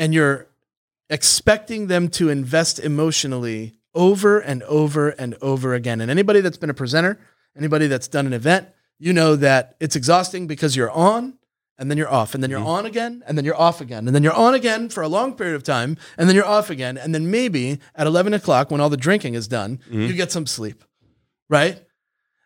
[0.00, 0.48] and you're
[1.08, 6.70] expecting them to invest emotionally over and over and over again and anybody that's been
[6.70, 7.20] a presenter
[7.56, 8.66] anybody that's done an event
[8.98, 11.38] you know that it's exhausting because you're on
[11.80, 12.68] and then you're off and then you're mm-hmm.
[12.68, 15.34] on again and then you're off again and then you're on again for a long
[15.34, 18.80] period of time and then you're off again and then maybe at 11 o'clock when
[18.80, 20.02] all the drinking is done mm-hmm.
[20.02, 20.84] you get some sleep
[21.48, 21.82] right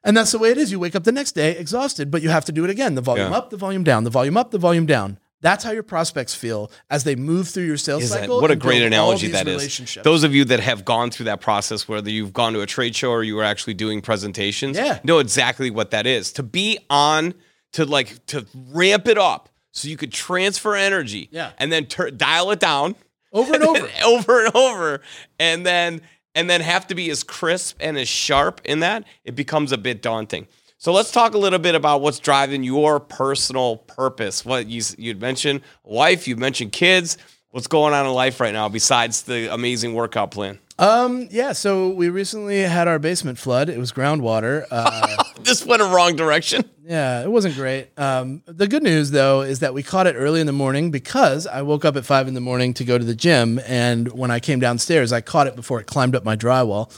[0.05, 0.70] and that's the way it is.
[0.70, 2.95] You wake up the next day exhausted, but you have to do it again.
[2.95, 3.39] The volume Yeah.
[3.39, 5.18] up, the volume down, the volume up, the volume down.
[5.41, 8.41] That's how your prospects feel as they move through your sales Is that- cycle.
[8.41, 9.99] what a great analogy that is.
[10.03, 12.97] Those of you that have gone through that process, whether you've gone to a trade
[12.97, 15.01] show or you were actually doing presentations, Yeah.
[15.05, 16.32] know exactly what that is.
[16.32, 17.35] To be on,
[17.74, 21.52] to like to ramp it up so you could transfer energy, Yeah.
[21.58, 22.94] and then tur- dial it down
[23.32, 23.88] over and over.
[24.04, 25.00] over and over,
[25.38, 26.00] and then
[26.36, 29.78] and then have to be as crisp and as sharp in that, it becomes a
[29.78, 30.48] bit daunting.
[30.78, 34.44] So let's talk a little bit about what's driving your personal purpose.
[34.44, 37.16] What you you'd mentioned wife, you mentioned kids.
[37.50, 40.58] What's going on in life right now besides the amazing workout plan?
[40.78, 43.68] Um, yeah, so we recently had our basement flood.
[43.68, 44.66] It was groundwater.
[44.70, 46.64] Uh, This went a wrong direction.
[46.86, 47.88] yeah, it wasn't great.
[47.98, 51.46] Um, the good news, though, is that we caught it early in the morning because
[51.46, 53.60] I woke up at five in the morning to go to the gym.
[53.66, 56.90] And when I came downstairs, I caught it before it climbed up my drywall.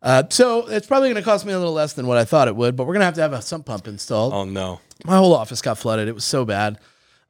[0.00, 2.46] Uh, so it's probably going to cost me a little less than what I thought
[2.46, 4.32] it would, but we're going to have to have a sump pump installed.
[4.32, 4.78] Oh no.
[5.04, 6.06] my whole office got flooded.
[6.06, 6.78] It was so bad.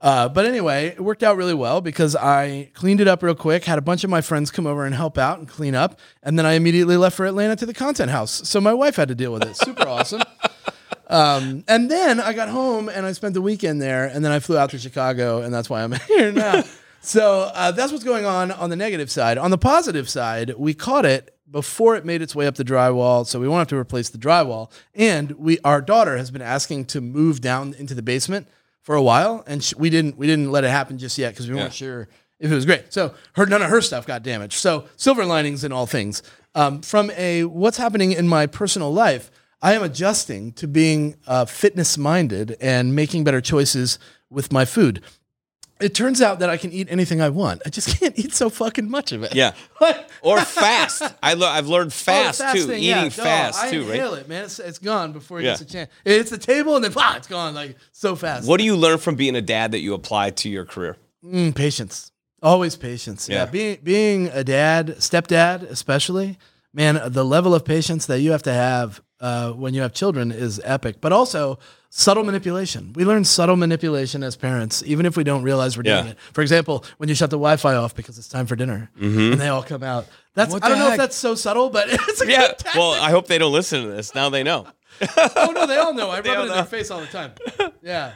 [0.01, 3.65] Uh, but anyway, it worked out really well because I cleaned it up real quick,
[3.65, 5.99] had a bunch of my friends come over and help out and clean up.
[6.23, 8.49] And then I immediately left for Atlanta to the content house.
[8.49, 9.57] So my wife had to deal with it.
[9.57, 10.23] Super awesome.
[11.09, 14.05] Um, and then I got home and I spent the weekend there.
[14.07, 16.63] And then I flew out to Chicago, and that's why I'm here now.
[17.01, 19.37] so uh, that's what's going on on the negative side.
[19.37, 23.27] On the positive side, we caught it before it made its way up the drywall,
[23.27, 24.71] so we won't have to replace the drywall.
[24.95, 28.47] And we, our daughter, has been asking to move down into the basement
[28.89, 31.47] for a while, and sh- we didn't we didn't let it happen just yet because
[31.47, 32.09] we weren't sure
[32.41, 32.91] if it was great.
[32.91, 34.55] So her none of her stuff got damaged.
[34.55, 36.23] So silver linings in all things.
[36.55, 39.31] Um, from a what's happening in my personal life,
[39.61, 43.99] I am adjusting to being uh, fitness minded and making better choices
[44.31, 45.03] with my food.
[45.81, 47.63] It turns out that I can eat anything I want.
[47.65, 49.35] I just can't eat so fucking much of it.
[49.35, 49.53] Yeah.
[50.21, 51.03] Or fast.
[51.23, 52.73] I I've learned fast Oh, too.
[52.73, 53.09] Eating yeah.
[53.09, 53.91] Fast I too, right?
[53.91, 54.45] I inhale it, man.
[54.45, 55.51] It's, it's gone before it Yeah.
[55.53, 55.91] gets a chance.
[56.05, 58.49] It's the table and then ah, it's gone like so fast.
[58.49, 60.97] What do you learn from being a dad that you apply to your career?
[61.25, 62.11] Mm, patience.
[62.43, 63.29] Always patience.
[63.29, 63.45] Yeah.
[63.45, 63.47] Yeah.
[63.47, 66.37] Being being a dad, stepdad, especially,
[66.75, 70.31] man, the level of patience that you have to have uh, when you have children
[70.33, 71.01] is epic.
[71.01, 71.59] But also
[71.91, 72.93] subtle manipulation.
[72.95, 76.11] We learn subtle manipulation as parents, even if we don't realize we're doing Yeah.
[76.13, 76.19] it.
[76.33, 79.49] For example, when you shut the Wi-Fi off because it's time for dinner, and they
[79.49, 80.07] all come out.
[80.35, 82.49] That's I don't the know if that's so subtle, but it's a Yeah.
[82.49, 82.57] good.
[82.77, 84.15] Well, I hope they don't listen to this.
[84.15, 84.67] Now they know.
[85.37, 86.11] oh no, they all know.
[86.11, 86.55] I rub it in know.
[86.55, 87.33] their face all the time.
[87.83, 88.13] Yeah.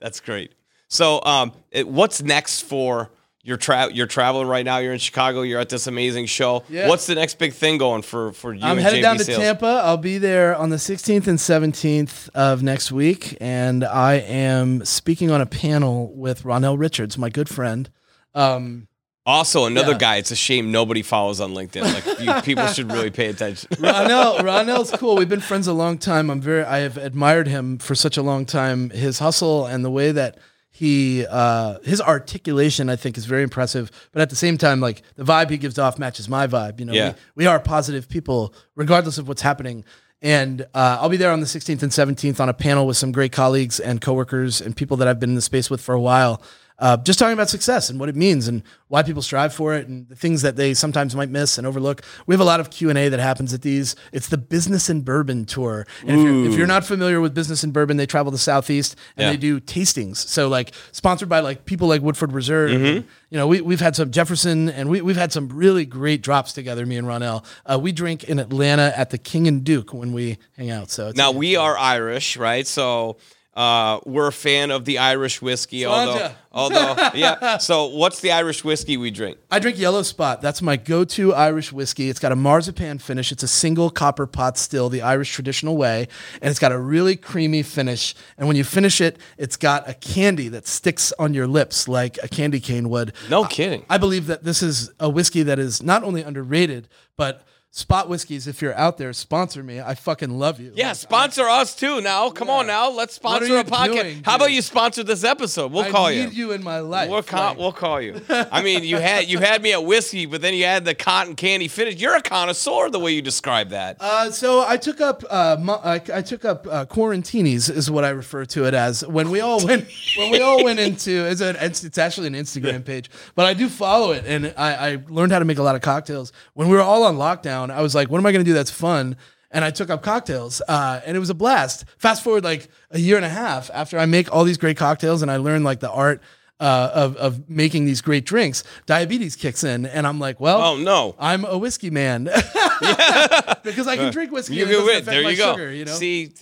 [0.00, 0.52] That's great.
[0.88, 3.10] So, um, it, what's next for
[3.44, 4.78] your tra- You're traveling right now.
[4.78, 5.42] You're in Chicago.
[5.42, 6.64] You're at this amazing show.
[6.68, 6.88] Yeah.
[6.88, 8.60] What's the next big thing going for for you?
[8.64, 9.38] I'm headed down to Sales?
[9.38, 9.82] Tampa.
[9.84, 15.30] I'll be there on the 16th and 17th of next week, and I am speaking
[15.30, 17.90] on a panel with Ronell Richards, my good friend.
[18.34, 18.88] Um,
[19.26, 19.98] Also, another Yeah.
[19.98, 20.16] guy.
[20.16, 21.82] It's a shame nobody follows on LinkedIn.
[21.82, 23.70] Like you, people should really pay attention.
[23.76, 25.16] Ronell, Ronell's cool.
[25.16, 26.28] We've been friends a long time.
[26.30, 28.90] I'm very, I have admired him for such a long time.
[28.90, 30.36] His hustle and the way that
[30.76, 33.92] he, uh, his articulation, I think, is very impressive.
[34.10, 36.80] But at the same time, like the vibe he gives off matches my vibe.
[36.80, 37.14] You know, Yeah.
[37.36, 39.84] we, we are positive people, regardless of what's happening.
[40.20, 43.12] And uh, I'll be there on the 16th and 17th on a panel with some
[43.12, 46.00] great colleagues and coworkers and people that I've been in the space with for a
[46.00, 46.42] while.
[46.78, 49.86] Uh, just talking about success and what it means and why people strive for it
[49.86, 52.02] and the things that they sometimes might miss and overlook.
[52.26, 53.94] We have a lot of Q and A that happens at these.
[54.12, 55.86] It's the Business and Bourbon tour.
[56.06, 58.96] And if you're, if you're not familiar with Business and Bourbon, they travel the southeast
[59.16, 59.30] and Yeah.
[59.30, 60.16] they do tastings.
[60.16, 62.70] So like sponsored by like people like Woodford Reserve.
[62.72, 63.06] Mm-hmm.
[63.30, 66.52] You know, we we've had some Jefferson and we we've had some really great drops
[66.52, 66.84] together.
[66.86, 67.44] Me and Ronell.
[67.66, 70.90] Uh, we drink in Atlanta at the King and Duke when we hang out.
[70.90, 72.66] So it's Now we are Irish, right?
[72.66, 73.16] So
[73.56, 75.86] uh, we're a fan of the Irish whiskey.
[75.86, 77.58] Although, although, yeah.
[77.58, 79.38] So what's the Irish whiskey we drink?
[79.50, 80.42] I drink Yellow Spot.
[80.42, 82.08] That's my go-to Irish whiskey.
[82.08, 83.30] It's got a marzipan finish.
[83.30, 86.08] It's a single copper pot still, the Irish traditional way,
[86.42, 88.14] and it's got a really creamy finish.
[88.36, 92.18] And when you finish it, it's got a candy that sticks on your lips like
[92.22, 93.12] a candy cane would.
[93.30, 93.86] No kidding.
[93.88, 97.46] I believe that this is a whiskey that is not only underrated, but
[97.76, 99.80] Spot Whiskeys, if you're out there, sponsor me.
[99.80, 100.72] I fucking love you.
[100.76, 102.00] Yeah, sponsor us too.
[102.00, 103.92] Now, come on now, let's sponsor a podcast.
[103.92, 105.72] doing, How about you sponsor this episode?
[105.72, 106.46] We'll I call need you.
[106.46, 107.10] you in my life.
[107.10, 108.20] We'll call, Like- we'll call you.
[108.28, 111.34] I mean, you had you had me at whiskey, but then you had the cotton
[111.34, 111.96] candy finish.
[111.96, 113.96] You're a connoisseur the way you describe that.
[113.98, 118.04] Uh, so I took up uh, mo- I, I took up uh, quarantinis is what
[118.04, 121.40] I refer to it as when we all went when we all went into it's,
[121.40, 125.02] an, it's it's actually an Instagram page but I do follow it and I, I
[125.08, 127.80] learned how to make a lot of cocktails when we were all on lockdown I
[127.82, 129.16] was like what am I gonna do that's fun
[129.50, 132.98] and I took up cocktails uh, and it was a blast fast forward like a
[132.98, 135.80] year and a half after I make all these great cocktails and I learn like
[135.80, 136.22] the art
[136.60, 140.76] uh, of of making these great drinks diabetes kicks in and I'm like well Oh
[140.76, 141.14] no.
[141.18, 142.24] I'm a whiskey man
[143.64, 144.56] because I can drink whiskey.
[144.56, 145.52] You and it go doesn't with affect there you go.
[145.52, 145.92] Sugar, you know?
[145.92, 146.32] See,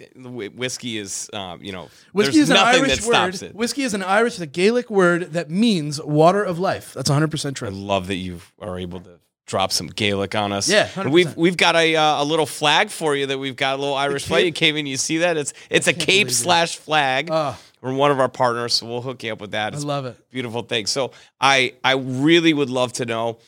[0.54, 3.38] whiskey is um, you know whiskey is an Irish word.
[3.54, 6.92] Whiskey is an Irish, the Gaelic word that means water of life.
[6.94, 7.68] That's 100 percent true.
[7.68, 9.18] I love that you are able to
[9.52, 10.66] drop some Gaelic on us.
[10.66, 13.78] Yeah, And we've we've got a uh, a little flag for you that we've got
[13.78, 14.46] a little Irish flag.
[14.46, 15.36] You came in, you see that?
[15.36, 17.28] It's it's a cape slash flag.
[17.30, 17.58] Ah.
[17.82, 19.74] We're one of our partners, so we'll hook you up with that.
[19.74, 20.16] I love it.
[20.30, 20.86] beautiful thing.
[20.86, 23.38] So I I really would love to know.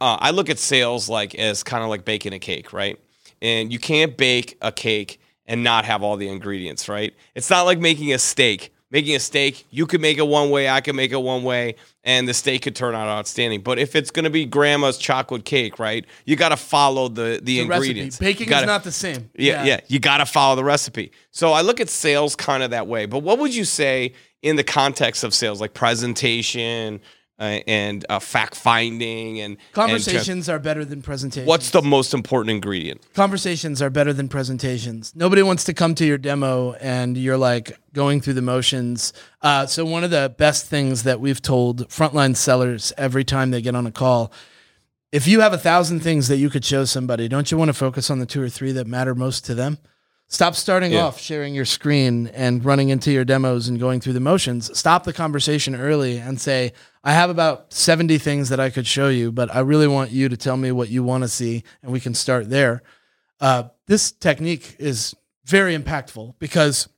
[0.00, 2.98] Uh, I look at sales like as kind of like baking a cake, right?
[3.40, 7.14] And you can't bake a cake and not have all the ingredients, right?
[7.36, 8.73] It's not like making a steak.
[8.94, 11.74] Making a steak, you could make it one way, I could make it one way,
[12.04, 13.60] and the steak could turn out outstanding.
[13.60, 16.04] But if it's going to be grandma's chocolate cake, right?
[16.26, 18.20] You got to follow the the, The ingredients.
[18.20, 18.24] recipe.
[18.24, 19.30] Baking gotta- is not the same.
[19.34, 21.10] yeah, yeah, You got to follow the recipe.
[21.32, 23.06] So I look at sales kind of that way.
[23.06, 27.00] But what would you say in the context of sales, like presentation
[27.38, 31.48] uh, and uh, fact finding and and Conversations are better than presentations.
[31.48, 33.00] what's the most important ingredient?
[33.14, 35.12] conversations are better than presentations.
[35.16, 39.12] Nobody wants to come to your demo and you're like going through the motions.
[39.42, 43.60] Uh, so one of the best things that we've told frontline sellers every time they
[43.62, 44.32] get on a call,
[45.12, 47.74] if you have a thousand things that you could show somebody, don't you want to
[47.74, 49.78] focus on the two or three that matter most to them?
[50.34, 51.04] Stop starting Yeah.
[51.04, 54.76] off sharing your screen and running into your demos and going through the motions.
[54.76, 56.72] Stop the conversation early and say,
[57.04, 60.28] I have about 70 things that I could show you, but I really want you
[60.28, 62.82] to tell me what you want to see, and we can start there.
[63.40, 65.14] Uh, this technique is
[65.44, 66.88] very impactful because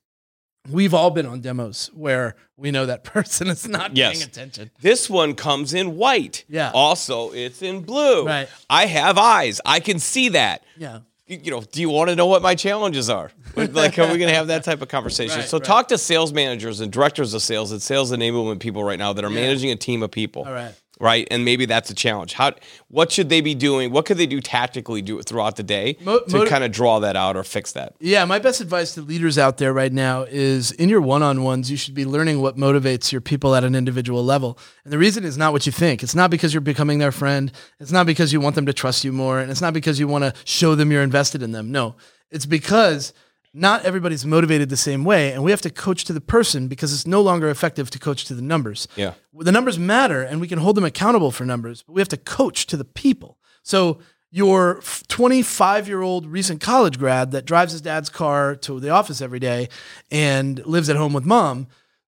[0.71, 4.15] we've all been on demos where we know that person is not Yes.
[4.17, 4.71] paying attention.
[4.81, 6.47] This one comes in white.
[6.49, 6.71] Yeah.
[6.73, 8.25] Also, it's in blue.
[8.25, 8.49] Right.
[8.71, 9.61] I have eyes.
[9.67, 10.65] I can see that.
[10.79, 11.01] Yeah.
[11.27, 13.31] You know, do you want to know what my challenges are?
[13.57, 15.39] Like, are we going to have that type of conversation?
[15.39, 15.65] Right, so, right.
[15.65, 19.25] talk to sales managers and directors of sales and sales enablement people right now that
[19.25, 20.45] are managing a team of people.
[20.45, 20.73] All right.
[20.99, 22.33] Right, and maybe that's a challenge.
[22.33, 22.55] How?
[22.89, 23.93] What should they be doing?
[23.93, 27.01] What could they do tactically do throughout the day Mo- to mo- kind of draw
[27.01, 27.95] that out or fix that?
[28.01, 31.43] Yeah, my best advice to leaders out there right now is in your one on
[31.43, 34.59] ones, you should be learning what motivates your people at an individual level.
[34.85, 36.03] And the reason is not what you think.
[36.03, 37.53] It's not because you're becoming their friend.
[37.79, 39.39] It's not because you want them to trust you more.
[39.39, 41.71] And it's not because you want to show them you're invested in them.
[41.71, 41.97] No,
[42.31, 43.13] it's because
[43.57, 45.33] not everybody's motivated the same way.
[45.33, 48.27] And we have to coach to the person because it's no longer effective to coach
[48.27, 48.87] to the numbers.
[48.97, 49.15] Yeah.
[49.33, 52.19] The numbers matter and we can hold them accountable for numbers, but we have to
[52.19, 53.39] coach to the people.
[53.63, 53.99] So
[54.31, 59.23] your 25 year old recent college grad that drives his dad's car to the office
[59.23, 59.71] every day
[60.11, 61.69] and lives at home with mom,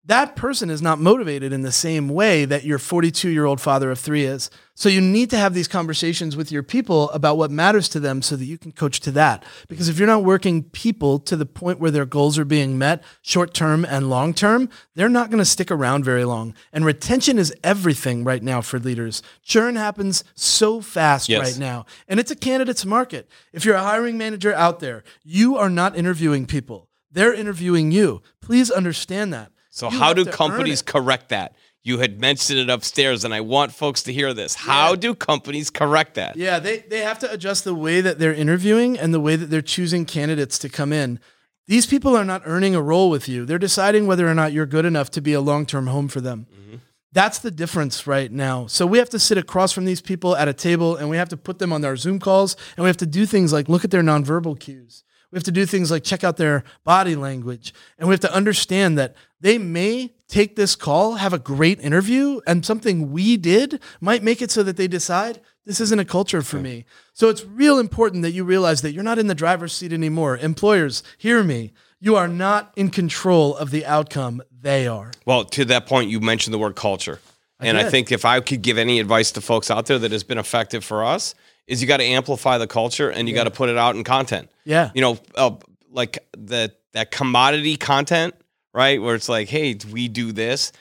[0.07, 3.89] that person is not motivated in the same way that your 42 year old father
[3.89, 4.51] of three is.
[4.75, 8.21] So you need to have these conversations with your people about what matters to them
[8.21, 9.43] so that you can coach to that.
[9.67, 13.03] Because if you're not working people to the point where their goals are being met,
[13.21, 16.53] short term and long term, they're not going to stick around very long.
[16.73, 19.23] And retention is everything right now for leaders.
[19.43, 21.41] Churn happens so fast Yes.
[21.41, 23.27] right now, and it's a candidate's market.
[23.53, 26.89] If you're a hiring manager out there, you are not interviewing people.
[27.11, 28.21] They're interviewing you.
[28.41, 29.51] Please understand that.
[29.75, 31.53] So, You how do companies correct that?
[31.83, 34.55] You had mentioned it upstairs, and I want folks to hear this.
[34.55, 36.37] How do companies correct that?
[36.37, 39.47] Yeah, they, they have to adjust the way that they're interviewing and the way that
[39.47, 41.19] they're choosing candidates to come in.
[41.67, 43.45] These people are not earning a role with you.
[43.45, 46.21] They're deciding whether or not you're good enough to be a long term home for
[46.21, 46.47] them.
[46.53, 46.75] Mm-hmm.
[47.11, 48.67] That's the difference right now.
[48.67, 51.29] So we have to sit across from these people at a table and we have
[51.29, 53.83] to put them on our Zoom calls and we have to do things like look
[53.83, 55.03] at their nonverbal cues.
[55.35, 57.73] We have to do things like check out their body language.
[57.99, 62.39] And we have to understand that they may take this call, have a great interview,
[62.47, 66.41] and something we did might make it so that they decide this isn't a culture
[66.41, 66.85] for me.
[67.11, 70.37] So it's real important that you realize that you're not in the driver's seat anymore.
[70.37, 71.73] Employers, hear me.
[71.99, 74.41] You are not in control of the outcome.
[74.57, 75.11] They are.
[75.25, 77.19] Well, to that point, you mentioned the word culture.
[77.59, 80.23] and I think if I could give any advice to folks out there that has
[80.23, 81.35] been effective for us,
[81.67, 84.03] is you got to amplify the culture and you got to put it out in
[84.03, 84.49] content.
[84.65, 84.91] Yeah.
[84.93, 85.51] You know, uh,
[85.91, 88.35] like the that commodity content,
[88.73, 89.01] right?
[89.01, 90.71] Where it's like, hey, we do this.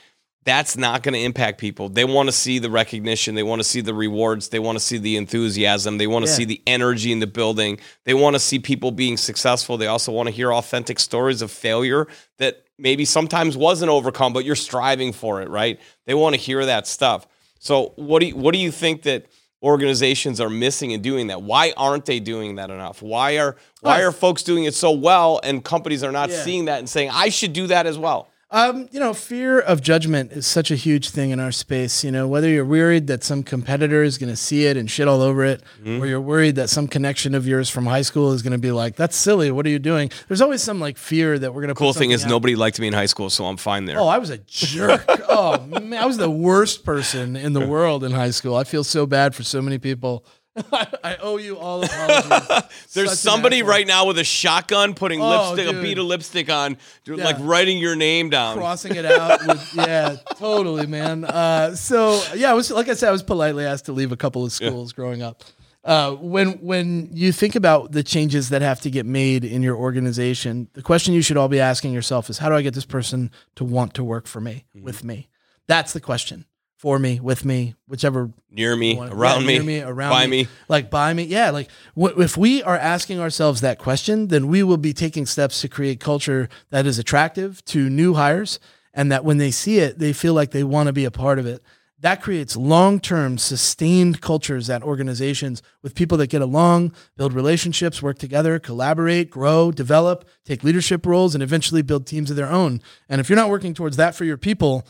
[0.45, 1.89] That's not going to impact people.
[1.89, 3.35] They want to see the recognition.
[3.35, 4.51] They want to see the rewards.
[4.51, 5.97] They want to see the enthusiasm.
[5.97, 6.37] They want to Yeah.
[6.37, 7.79] see the energy in the building.
[8.05, 9.79] They want to see people being successful.
[9.79, 12.07] They also want to hear authentic stories of failure
[12.39, 15.81] that maybe sometimes wasn't overcome, but you're striving for it, right?
[16.05, 17.27] They want to hear that stuff.
[17.59, 19.25] So, what do you, what do you think that
[19.65, 21.43] organizations are missing in doing that?
[21.43, 23.03] Why aren't they doing that enough?
[23.03, 26.45] Why are why are folks doing it so well and companies are not Yeah.
[26.45, 28.29] seeing that and saying I should do that as well?
[28.55, 32.05] Um, you know, fear of judgment is such a huge thing in our space.
[32.05, 35.09] You know, whether you're worried that some competitor is going to see it and shit
[35.09, 36.01] all over it, Mm-hmm.
[36.01, 38.71] or you're worried that some connection of yours from high school is going to be
[38.71, 39.51] like, "That's silly.
[39.51, 41.75] What are you doing?" There's always some like fear that we're going to.
[41.75, 43.99] Cool thing is nobody liked me in high school, so I'm fine there.
[43.99, 45.05] Oh, I was a jerk.
[45.29, 48.55] oh man, I was the worst person in the world in high school.
[48.55, 50.25] I feel so bad for so many people.
[50.73, 52.63] I owe you all apologies.
[52.95, 55.83] There's somebody right now with a shotgun putting Oh, lipstick, a dude.
[55.83, 57.17] bead of lipstick on, Yeah.
[57.25, 58.57] like writing your name down.
[58.57, 59.47] crossing it out.
[59.47, 61.25] With, yeah, totally, man.
[61.25, 64.17] Uh, so yeah, I was like I said, I was politely asked to leave a
[64.17, 65.43] couple of schools growing up.
[65.85, 69.77] Uh, when when you think about the changes that have to get made in your
[69.77, 72.87] organization, the question you should all be asking yourself is, how do I get this
[72.87, 74.85] person to want to work for me, Mm-hmm.
[74.85, 75.29] with me?
[75.67, 76.47] That's the question.
[76.85, 80.43] For me, with me, whichever Near me, one- around yeah, me, near around by me,
[80.43, 80.49] me.
[80.69, 81.23] like by me.
[81.23, 85.25] Yeah, like wh- if we are asking ourselves that question, then we will be taking
[85.25, 88.61] steps to create culture that is attractive to new hires,
[88.93, 91.39] and that when they see it, they feel like they want to be a part
[91.39, 91.63] of it.
[92.01, 98.19] That creates long-term, sustained cultures at organizations with people that get along, build relationships, work
[98.19, 102.83] together, collaborate, grow, develop, take leadership roles, and eventually build teams of their own.
[103.09, 104.85] And if you're not working towards that for your people,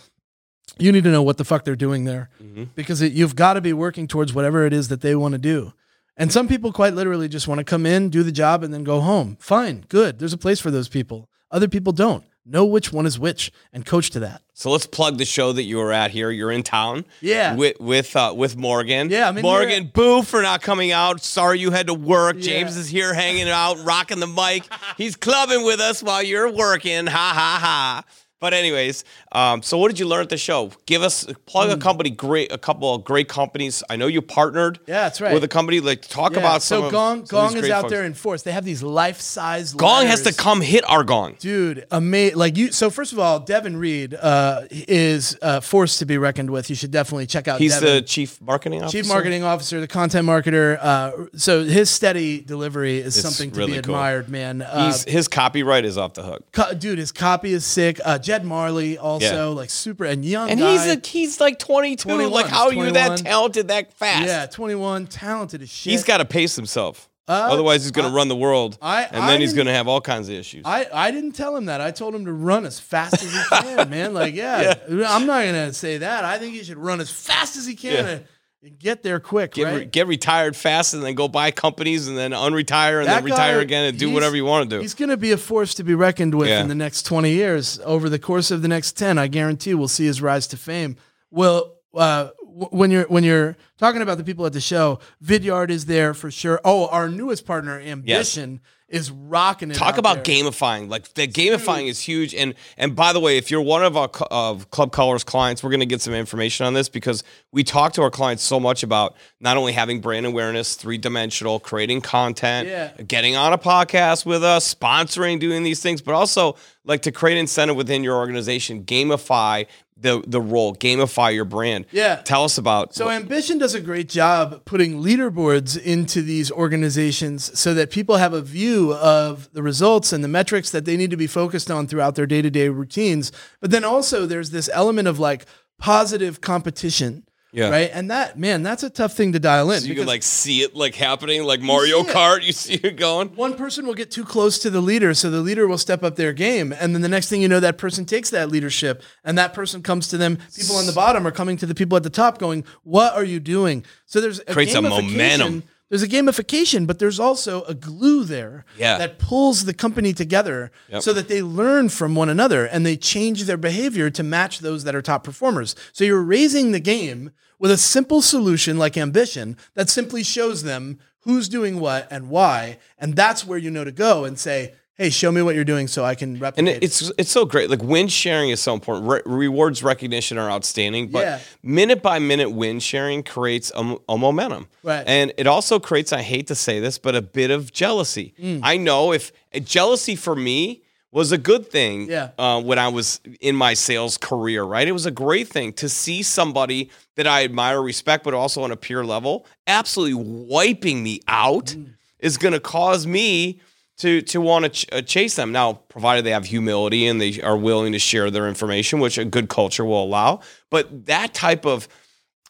[0.79, 2.31] you need to know what the fuck they're doing there
[2.75, 5.39] because it, you've got to be working towards whatever it is that they want to
[5.39, 5.73] do.
[6.17, 8.85] And some people quite literally just want to come in, do the job, and then
[8.85, 9.37] go home.
[9.41, 10.19] Fine, good.
[10.19, 11.29] There's a place for those people.
[11.51, 12.25] Other people don't.
[12.47, 14.43] Know which one is which and coach to that.
[14.53, 16.31] So let's plug the show that you were at here.
[16.31, 17.07] You're in town.
[17.23, 17.55] Yeah.
[17.55, 19.09] With with uh, with Morgan.
[19.09, 21.23] Yeah, in Morgan, boo for not coming out.
[21.23, 22.37] Sorry you had to work.
[22.37, 22.43] Yeah.
[22.43, 24.65] James is here hanging out, rocking the mic.
[24.99, 27.07] He's clubbing with us while you're working.
[27.07, 28.05] Ha ha ha.
[28.45, 30.71] But anyways, um, so what did you learn at the show?
[30.85, 31.77] Give us plug Hmm.
[31.77, 33.83] a company, great a couple of great companies.
[33.89, 34.81] I know you partnered.
[34.87, 35.33] Yeah, that's right.
[35.33, 35.81] With a company.
[35.81, 37.93] Like talk Yeah, about some so of- Gong some Gong is out folks.
[37.95, 38.43] there in force.
[38.43, 39.73] They have these life size.
[39.73, 41.37] Gong has to come hit our gong.
[41.39, 42.37] Dude, amazing!
[42.37, 42.71] Like you.
[42.71, 46.69] So first of all, Devin Reed uh, is a force to be reckoned with.
[46.69, 47.61] You should definitely check out.
[47.61, 47.95] He's Devin.
[47.95, 48.99] the chief marketing officer.
[48.99, 50.79] chief marketing officer, the content marketer.
[50.83, 53.95] Uh, so his steady delivery is something to really be cool.
[53.95, 54.61] admired, man.
[54.61, 56.45] Uh, He's, his copyright is off the hook.
[56.53, 58.01] co- dude, his copy is sick.
[58.05, 59.45] Uh, Jed Marley also Yeah.
[59.57, 60.73] like super and young And guy.
[60.73, 62.09] he's a, he's like 22.
[62.09, 64.27] 21, like, how are you that talented that fast?
[64.27, 65.93] yeah, twenty one, talented as shit.
[65.93, 67.09] He's got to pace himself.
[67.27, 68.77] Uh, Otherwise, he's going to run the world.
[68.83, 70.63] I- and I then he's going to have all kinds of issues.
[70.67, 71.81] I, I didn't tell him that.
[71.81, 74.13] I told him to run as fast as he can, man.
[74.13, 76.25] Like, yeah, I'm not gonna say that.
[76.25, 78.19] I think he should run as fast as he can Yeah.
[78.65, 79.75] And, get there quick, get, right?
[79.81, 83.25] re- get retired fast and then go buy companies and then unretire and That then
[83.25, 84.81] retire guy, again and do whatever you want to do.
[84.81, 86.61] He's going to be a force to be reckoned with Yeah.
[86.61, 87.79] in the next 20 years.
[87.85, 90.97] Over the course of the next 10, I guarantee we'll see his rise to fame.
[91.31, 95.87] Well, uh, when you're when you're talking about the people at the show, Vidyard is
[95.87, 96.61] there for sure.
[96.65, 99.75] Oh, our newest partner, Ambition, is rocking it.
[99.75, 100.35] Talk out about there.
[100.37, 100.89] gamifying.
[100.89, 102.33] Like the gamifying is huge.
[102.35, 105.71] And and by the way, if you're one of our of Club Colors clients, we're
[105.71, 108.83] going to get some information on this because we talk to our clients so much
[108.85, 112.93] about not only having brand awareness, three dimensional, creating content, Yeah.
[113.03, 117.39] getting on a podcast with us, sponsoring, doing these things, but also like to create
[117.39, 119.67] incentive within your organization, gamify
[120.05, 121.87] the the role, gamify your brand.
[121.91, 122.17] Yeah.
[122.17, 127.75] Tell us about So Ambition does a great job putting leaderboards into these organizations so
[127.75, 131.17] that people have a view of the results and the metrics that they need to
[131.17, 133.33] be focused on throughout their day-to-day routines.
[133.61, 135.47] But then also there's this element of like
[135.79, 137.71] positive competition Yeah.
[137.71, 137.91] Right.
[137.93, 139.81] And that, man, that's a tough thing to dial in.
[139.81, 142.09] So you can like see it like happening, like Mario it.
[142.09, 142.43] Kart.
[142.43, 143.29] You see it going.
[143.37, 146.17] one person will get too close to the leader, so the leader will step up
[146.17, 146.73] their game.
[146.73, 149.83] And then the next thing you know, that person takes that leadership and that person
[149.85, 150.39] comes to them.
[150.57, 153.25] People on the bottom are coming to the people at the top going, What are
[153.25, 153.85] you doing?
[154.07, 155.63] So there's a Creates a momentum.
[155.95, 158.99] There's a gamification, but there's also a glue there Yeah.
[158.99, 161.03] that pulls the company together Yep.
[161.05, 164.83] so that they learn from one another and they change their behavior to match those
[164.83, 165.77] that are top performers.
[165.93, 167.31] So you're raising the game
[167.61, 172.79] with a simple solution like ambition that simply shows them who's doing what and why.
[172.99, 175.89] And that's where you know to go and say, hey, show me what you're doing
[175.89, 176.77] so I can replicate And it.
[176.77, 177.69] it- it's it's so great.
[177.69, 179.09] Like win sharing is so important.
[179.09, 181.39] Re- rewards recognition are outstanding, but Yeah.
[181.63, 184.69] minute by minute win sharing creates a momentum.
[184.83, 185.05] Right.
[185.07, 188.35] And it also creates, I hate to say this, but a bit of jealousy.
[188.41, 188.61] Mm.
[188.63, 189.33] I know if
[189.65, 192.31] jealousy for me was a good thing Yeah.
[192.39, 194.87] uh, when I was in my sales career, right?
[194.87, 198.73] It was a great thing to see somebody that I admire, respect, but also on
[198.73, 201.95] a peer level, absolutely wiping me out Mm.
[202.19, 203.61] is going to cause me
[203.99, 205.53] to to want to ch- uh, chase them.
[205.53, 209.25] Now, provided they have humility and they are willing to share their information, which a
[209.25, 210.41] good culture will allow.
[210.71, 211.89] But that type of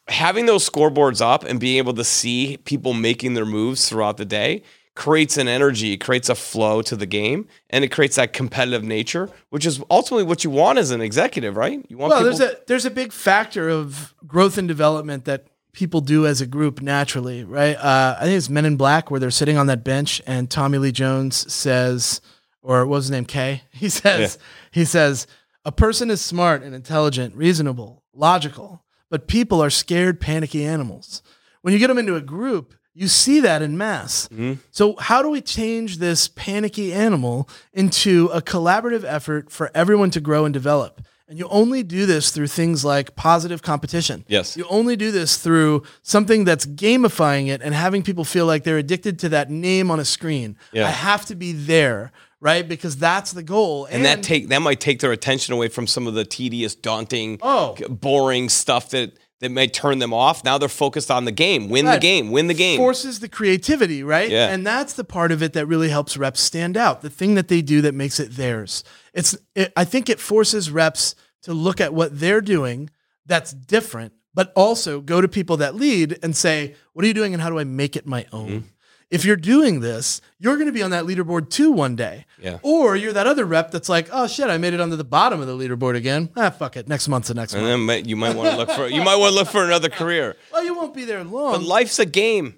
[0.07, 4.25] having those scoreboards up and being able to see people making their moves throughout the
[4.25, 4.63] day
[4.95, 9.29] creates an energy, creates a flow to the game, and it creates that competitive nature,
[9.49, 11.85] which is ultimately what you want as an executive, right?
[11.89, 15.47] You want well, people there's a there's a big factor of growth and development that
[15.75, 17.75] people do as a group naturally, right?
[17.75, 20.77] Uh, I think it's Men in Black where they're sitting on that bench and Tommy
[20.77, 22.21] Lee Jones says,
[22.61, 23.25] or what was his name?
[23.25, 23.61] Kay.
[23.71, 24.39] He says,
[24.71, 25.27] he says,
[25.65, 31.21] a person is smart and intelligent, reasonable, logical, but people are scared, panicky animals.
[31.61, 34.29] When you get them into a group, you see that in mass.
[34.71, 40.21] So, how do we change this panicky animal into a collaborative effort for everyone to
[40.21, 41.01] grow and develop?
[41.27, 44.25] And you only do this through things like positive competition.
[44.27, 44.55] Yes.
[44.55, 48.77] You only do this through something that's gamifying it and having people feel like they're
[48.77, 50.55] addicted to that name on a screen.
[50.71, 50.85] Yeah.
[50.87, 52.67] I have to be there, right?
[52.67, 53.85] Because that's the goal.
[53.89, 57.39] and that take that might take their attention away from some of the tedious, daunting,
[57.41, 57.75] Oh.
[57.89, 59.13] boring stuff that
[59.45, 60.43] that may turn them off.
[60.43, 61.69] Now they're focused on the game.
[61.69, 62.31] Win the game.
[62.31, 62.77] Win the game.
[62.77, 64.29] forces the creativity, right?
[64.29, 64.49] Yeah.
[64.49, 67.01] And that's the part of it that really helps reps stand out.
[67.01, 68.83] The thing that they do that makes it theirs.
[69.13, 72.89] It's it, I think it forces reps to look at what they're doing
[73.25, 77.33] that's different, but also go to people that lead and say, "What are you doing
[77.33, 78.67] and how do I make it my own?" Mm-hmm.
[79.11, 82.25] If you're doing this, you're going to be on that leaderboard too one day.
[82.41, 82.57] Yeah.
[82.63, 85.39] Or you're that other rep that's like, "Oh shit, I made it onto the bottom
[85.41, 86.29] of the leaderboard again.
[86.35, 86.87] Ah, fuck it.
[86.87, 89.17] Next month's the next and one." then you might want to look for you might
[89.17, 90.35] want to look for another career.
[90.51, 91.53] Well, you won't be there long.
[91.53, 92.57] But life's a game.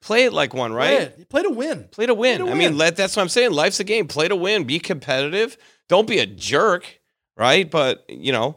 [0.00, 1.14] Play it like one, right?
[1.14, 1.28] Play it.
[1.30, 1.88] Play to win.
[1.90, 2.38] Play to win.
[2.40, 3.52] Play to I mean, let, that's what I'm saying.
[3.52, 4.06] Life's a game.
[4.06, 4.64] Play to win.
[4.64, 5.56] Be competitive.
[5.88, 7.00] Don't be a jerk,
[7.38, 7.70] right?
[7.70, 8.56] But you know,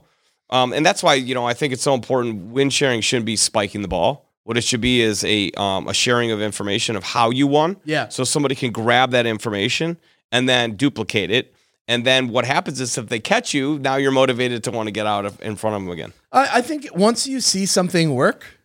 [0.50, 2.48] um, and that's why you know I think it's so important.
[2.48, 4.27] Win sharing shouldn't be spiking the ball.
[4.48, 7.76] What it should be is a um, a sharing of information of how you won.
[7.84, 8.08] Yeah.
[8.08, 9.98] So somebody can grab that information
[10.32, 11.54] and then duplicate it.
[11.86, 14.92] And then what happens is if they catch you, now you're motivated to want to
[14.92, 16.14] get out of in front of them again.
[16.32, 18.58] I, I think once you see something work,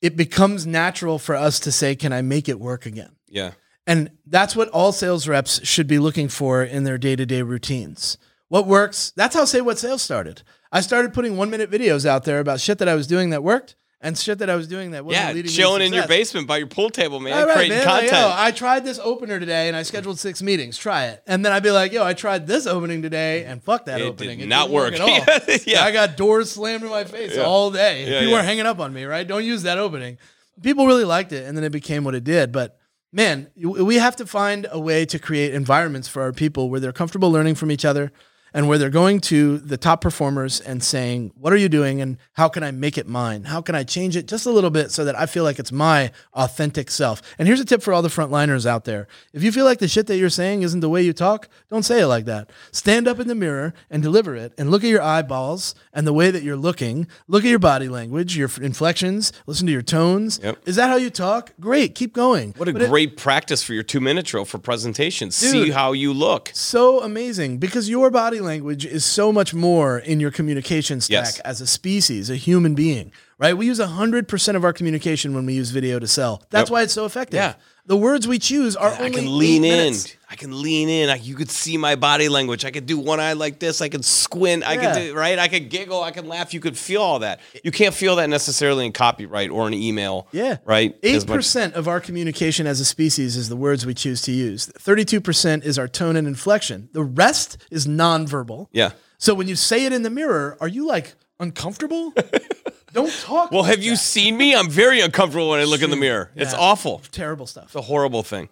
[0.00, 3.14] it becomes natural for us to say, Can I make it work again?
[3.28, 3.50] Yeah.
[3.86, 7.42] And that's what all sales reps should be looking for in their day to day
[7.42, 8.16] routines.
[8.48, 9.12] What works?
[9.16, 10.40] That's how Say What Sales started.
[10.72, 13.42] I started putting one minute videos out there about shit that I was doing that
[13.42, 15.32] worked and shit that I was doing that wasn't Yeah.
[15.32, 17.32] leading Chilling in your basement by your pool table, man.
[17.32, 17.86] All right, creating man.
[17.86, 18.28] Like, content.
[18.28, 20.76] yo, I tried this opener today and I scheduled six meetings.
[20.76, 21.22] Try it.
[21.26, 24.04] And then I'd be like, yo, I tried this opening today and fuck that It
[24.04, 24.38] opening.
[24.40, 24.94] did not didn't work.
[24.94, 25.58] at all.
[25.66, 25.84] Yeah.
[25.84, 27.42] I got doors slammed in my face Yeah.
[27.44, 28.02] all day.
[28.02, 28.36] Yeah, People yeah.
[28.38, 29.26] were hanging up on me, right?
[29.26, 30.18] Don't use that opening.
[30.62, 32.52] People really liked it and then it became what it did.
[32.52, 32.78] But
[33.12, 36.92] man, we have to find a way to create environments for our people where they're
[36.92, 38.12] comfortable learning from each other
[38.56, 42.00] and where they're going to the top performers and saying, What are you doing?
[42.00, 43.44] And how can I make it mine?
[43.44, 45.70] How can I change it just a little bit so that I feel like it's
[45.70, 47.20] my authentic self?
[47.38, 49.88] And here's a tip for all the frontliners out there if you feel like the
[49.88, 52.48] shit that you're saying isn't the way you talk, don't say it like that.
[52.72, 56.14] Stand up in the mirror and deliver it and look at your eyeballs and the
[56.14, 57.06] way that you're looking.
[57.28, 60.40] Look at your body language, your inflections, listen to your tones.
[60.42, 60.62] Yep.
[60.64, 61.52] Is that how you talk?
[61.60, 62.54] Great, keep going.
[62.56, 65.36] What a But it- great practice for your two minute drill for presentations.
[65.36, 66.50] See how you look.
[66.54, 71.40] so amazing because your body language is so much more in your communication stack Yes.
[71.40, 73.56] as a species, a human being, right?
[73.56, 76.42] We use 100% of our communication when we use video to sell.
[76.50, 76.72] That's Yep.
[76.74, 77.36] why it's so effective.
[77.38, 77.54] Yeah.
[77.88, 79.94] The words we choose are I only I can lean in.
[80.28, 81.08] I can lean in.
[81.08, 82.64] I, you could see my body language.
[82.64, 83.80] I could do one eye like this.
[83.80, 84.64] I could squint.
[84.66, 85.38] I could do right.
[85.38, 86.02] I could giggle.
[86.02, 86.52] I could laugh.
[86.52, 87.38] You could feel all that.
[87.62, 90.26] You can't feel that necessarily in copyright or an email.
[90.32, 90.56] Yeah.
[90.64, 90.96] Right.
[91.04, 94.66] Eight percent of our communication as a species is the words we choose to use.
[94.66, 96.88] Thirty-two percent is our tone and inflection.
[96.92, 98.66] The rest is nonverbal.
[98.72, 98.90] Yeah.
[99.18, 102.12] So when you say it in the mirror, are you like uncomfortable?
[102.96, 103.52] Don't talk.
[103.52, 104.54] Well, like have you seen me?
[104.54, 106.30] I'm very uncomfortable when I look in the mirror.
[106.34, 107.02] It's awful.
[107.12, 107.66] terrible stuff?
[107.66, 108.48] It's a horrible thing.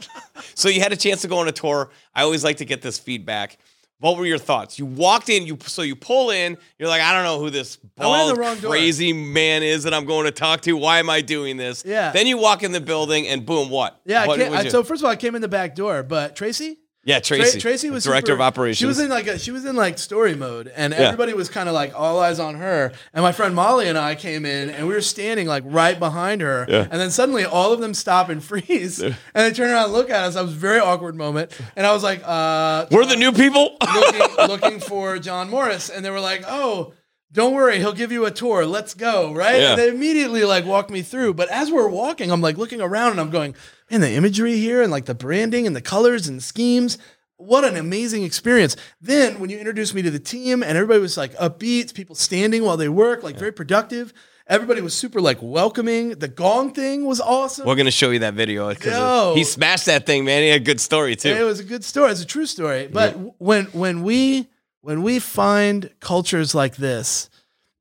[0.54, 1.90] so you had a chance to go on a tour.
[2.12, 3.56] I always like to get this feedback.
[4.00, 4.80] What were your thoughts?
[4.80, 7.78] You walked in, you so you pull in, you're like, I don't know who this
[7.96, 8.70] I went in the bald, wrong door.
[8.72, 10.76] crazy man is that I'm going to talk to.
[10.76, 11.84] Why am I doing this?
[11.86, 12.10] Yeah.
[12.10, 14.00] Then you walk in the building and boom, what?
[14.04, 16.02] Yeah, I What came, I, so first of all, I came in the back door,
[16.02, 17.60] but Tracy, yeah, Tra- Tracy.
[17.60, 18.78] Tracy was director super- of operations.
[18.78, 21.68] She was in like a, she was in like story mode, and everybody was kind
[21.68, 22.92] of like all eyes on her.
[23.12, 26.40] And my friend Molly and I came in, and we were standing like right behind
[26.40, 26.64] her.
[26.68, 26.88] Yeah.
[26.90, 30.08] And then suddenly, all of them stop and freeze, and they turn around and look
[30.10, 30.36] at us.
[30.36, 33.76] I was a very awkward moment, and I was like, uh, We're the new people.
[33.94, 36.94] looking, looking for John Morris, and they were like, "Oh,
[37.32, 38.64] don't worry, he'll give you a tour.
[38.64, 39.60] Let's go!" Right?
[39.60, 39.70] Yeah.
[39.72, 41.34] And they immediately like walked me through.
[41.34, 43.54] But as we're walking, I'm like looking around, and I'm going,
[43.94, 46.98] "Man, the imagery here, and like the branding, and the colors, and the schemes."
[47.36, 48.76] What an amazing experience.
[49.00, 52.64] Then, when you introduced me to the team, and everybody was like upbeat, people standing
[52.64, 54.12] while they work, like very productive.
[54.46, 56.10] Everybody was super like welcoming.
[56.10, 57.66] The gong thing was awesome.
[57.66, 60.42] We're gonna show you that video because he smashed that thing, man.
[60.42, 61.30] He had a good story too.
[61.30, 62.10] It was a good story.
[62.10, 62.88] It's a true story.
[62.90, 64.48] But w- when when we
[64.80, 67.30] when we find cultures like this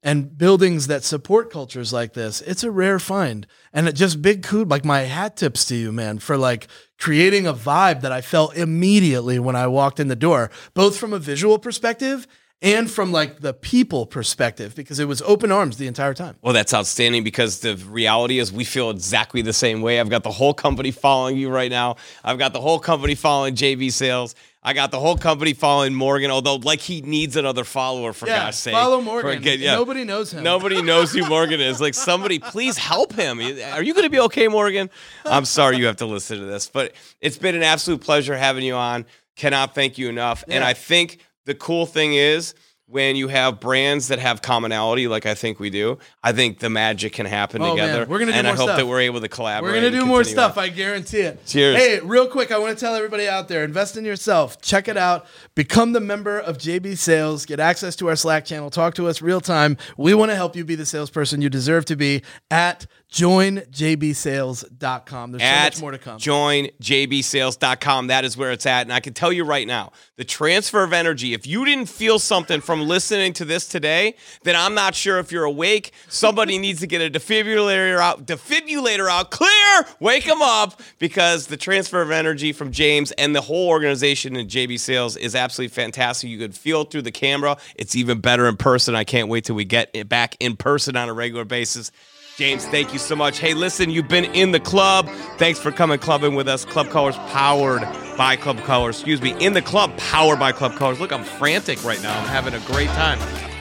[0.04, 3.48] and buildings that support cultures like this, it's a rare find.
[3.72, 6.68] And it just big coup like my hat tips to you, man, for like
[7.00, 11.14] creating a vibe that I felt immediately when I walked in the door, both from
[11.14, 12.28] a visual perspective
[12.62, 16.38] and from like the people perspective, because it was open arms the entire time.
[16.42, 20.00] Well, that's outstanding because the reality is we feel exactly the same way.
[20.00, 21.98] I've got the whole company following you right now.
[22.24, 24.34] I've got the whole company following JB Sales.
[24.66, 28.46] I got the whole company following Morgan, although like he needs another follower for Yeah,
[28.46, 28.74] God's sake.
[28.74, 29.44] follow Morgan.
[29.44, 29.76] Yeah.
[29.76, 30.44] Nobody knows him.
[30.44, 31.82] Nobody knows who Morgan is.
[31.82, 33.40] Like somebody, please help him.
[33.40, 34.90] Are you going to be okay, Morgan?
[35.26, 38.64] I'm sorry you have to listen to this, but it's been an absolute pleasure having
[38.64, 39.06] you on.
[39.36, 40.44] Cannot thank you enough.
[40.48, 42.54] And I think the cool thing is
[42.94, 46.70] when you have brands that have commonality, like I think we do, I think the
[46.70, 47.88] magic can happen Oh, man.
[47.88, 48.06] together.
[48.06, 48.78] We're gonna do and I more hope stuff.
[48.78, 49.74] that we're able to collaborate.
[49.74, 50.60] We're gonna do more stuff.
[50.60, 50.66] on.
[50.66, 51.44] I guarantee it.
[51.48, 51.76] Cheers.
[51.76, 54.62] Hey, real quick, I want to tell everybody out there: invest in yourself.
[54.62, 55.26] Check it out.
[55.56, 57.48] Become the member of JB Sales.
[57.48, 58.70] Get access to our Slack channel.
[58.70, 59.76] Talk to us real time.
[59.98, 62.22] We want to help you be the salesperson you deserve to be
[62.52, 65.32] at joinjbsales.com.
[65.32, 66.18] There's so at much more to come.
[66.18, 68.08] joinjbsales.com.
[68.08, 68.82] That is where it's at.
[68.84, 72.20] And I can tell you right now, the transfer of energy, if you didn't feel
[72.20, 75.92] something from listening to this today, then I'm not sure if you're awake.
[76.08, 81.58] Somebody needs to get a defibrillator out, defibrillator out, clear, wake them up because the
[81.58, 86.30] transfer of energy from James and the whole organization in JB Sales is absolutely fantastic.
[86.30, 87.58] You could feel through the camera.
[87.76, 88.96] It's even better in person.
[88.96, 91.92] I can't wait till we get it back in person on a regular basis.
[92.36, 93.38] James, thank you so much.
[93.38, 95.08] Hey, listen, you've been in the club.
[95.38, 96.66] Thanks for coming clubbing with us.
[96.66, 97.84] Club Colors powered
[98.18, 98.96] by Club Colors.
[98.96, 101.00] Excuse me, in the club powered by Club Colors.
[101.00, 102.20] Look, I'm frantic right now.
[102.20, 103.20] I'm having a great time.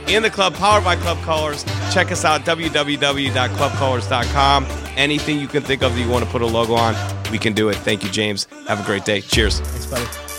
[0.09, 1.65] In the club powered by Club Colors.
[1.93, 4.67] Check us out, www.clubcolors.com.
[4.97, 6.97] Anything you can think of that you want to put a logo on,
[7.31, 7.77] we can do it.
[7.77, 8.49] Thank you, James.
[8.69, 9.21] Have a great day.
[9.21, 9.61] Cheers.
[9.61, 10.32] Thanks, buddy.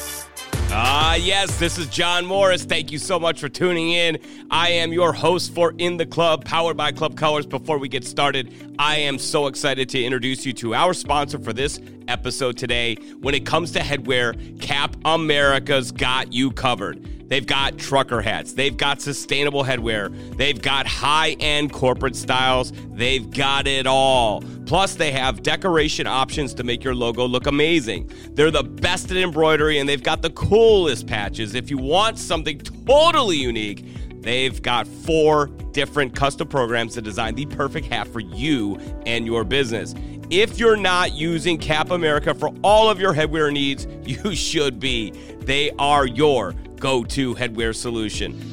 [0.75, 2.63] Ah, yes, this is John Morris.
[2.63, 4.17] Thank you so much for tuning in.
[4.49, 7.45] I am your host for In the Club, powered by Club Colors.
[7.45, 11.53] Before we get started, I am so excited to introduce you to our sponsor for
[11.53, 12.95] this episode today.
[13.21, 17.22] When it comes to headwear, Cap America's got you covered.
[17.33, 18.53] They've got trucker hats.
[18.53, 20.37] They've got sustainable headwear.
[20.37, 22.71] They've got high end corporate styles.
[22.91, 24.43] They've got it all.
[24.67, 28.11] Plus, they have decoration options to make your logo look amazing.
[28.33, 31.55] They're the best at embroidery and they've got the coolest patches.
[31.55, 33.83] If you want something totally unique,
[34.21, 39.43] They've got four different custom programs to design the perfect hat for you and your
[39.43, 39.93] business.
[40.29, 45.11] If you're not using Cap America for all of your headwear needs, you should be.
[45.41, 46.53] They are your
[46.83, 48.52] go to headwear solution.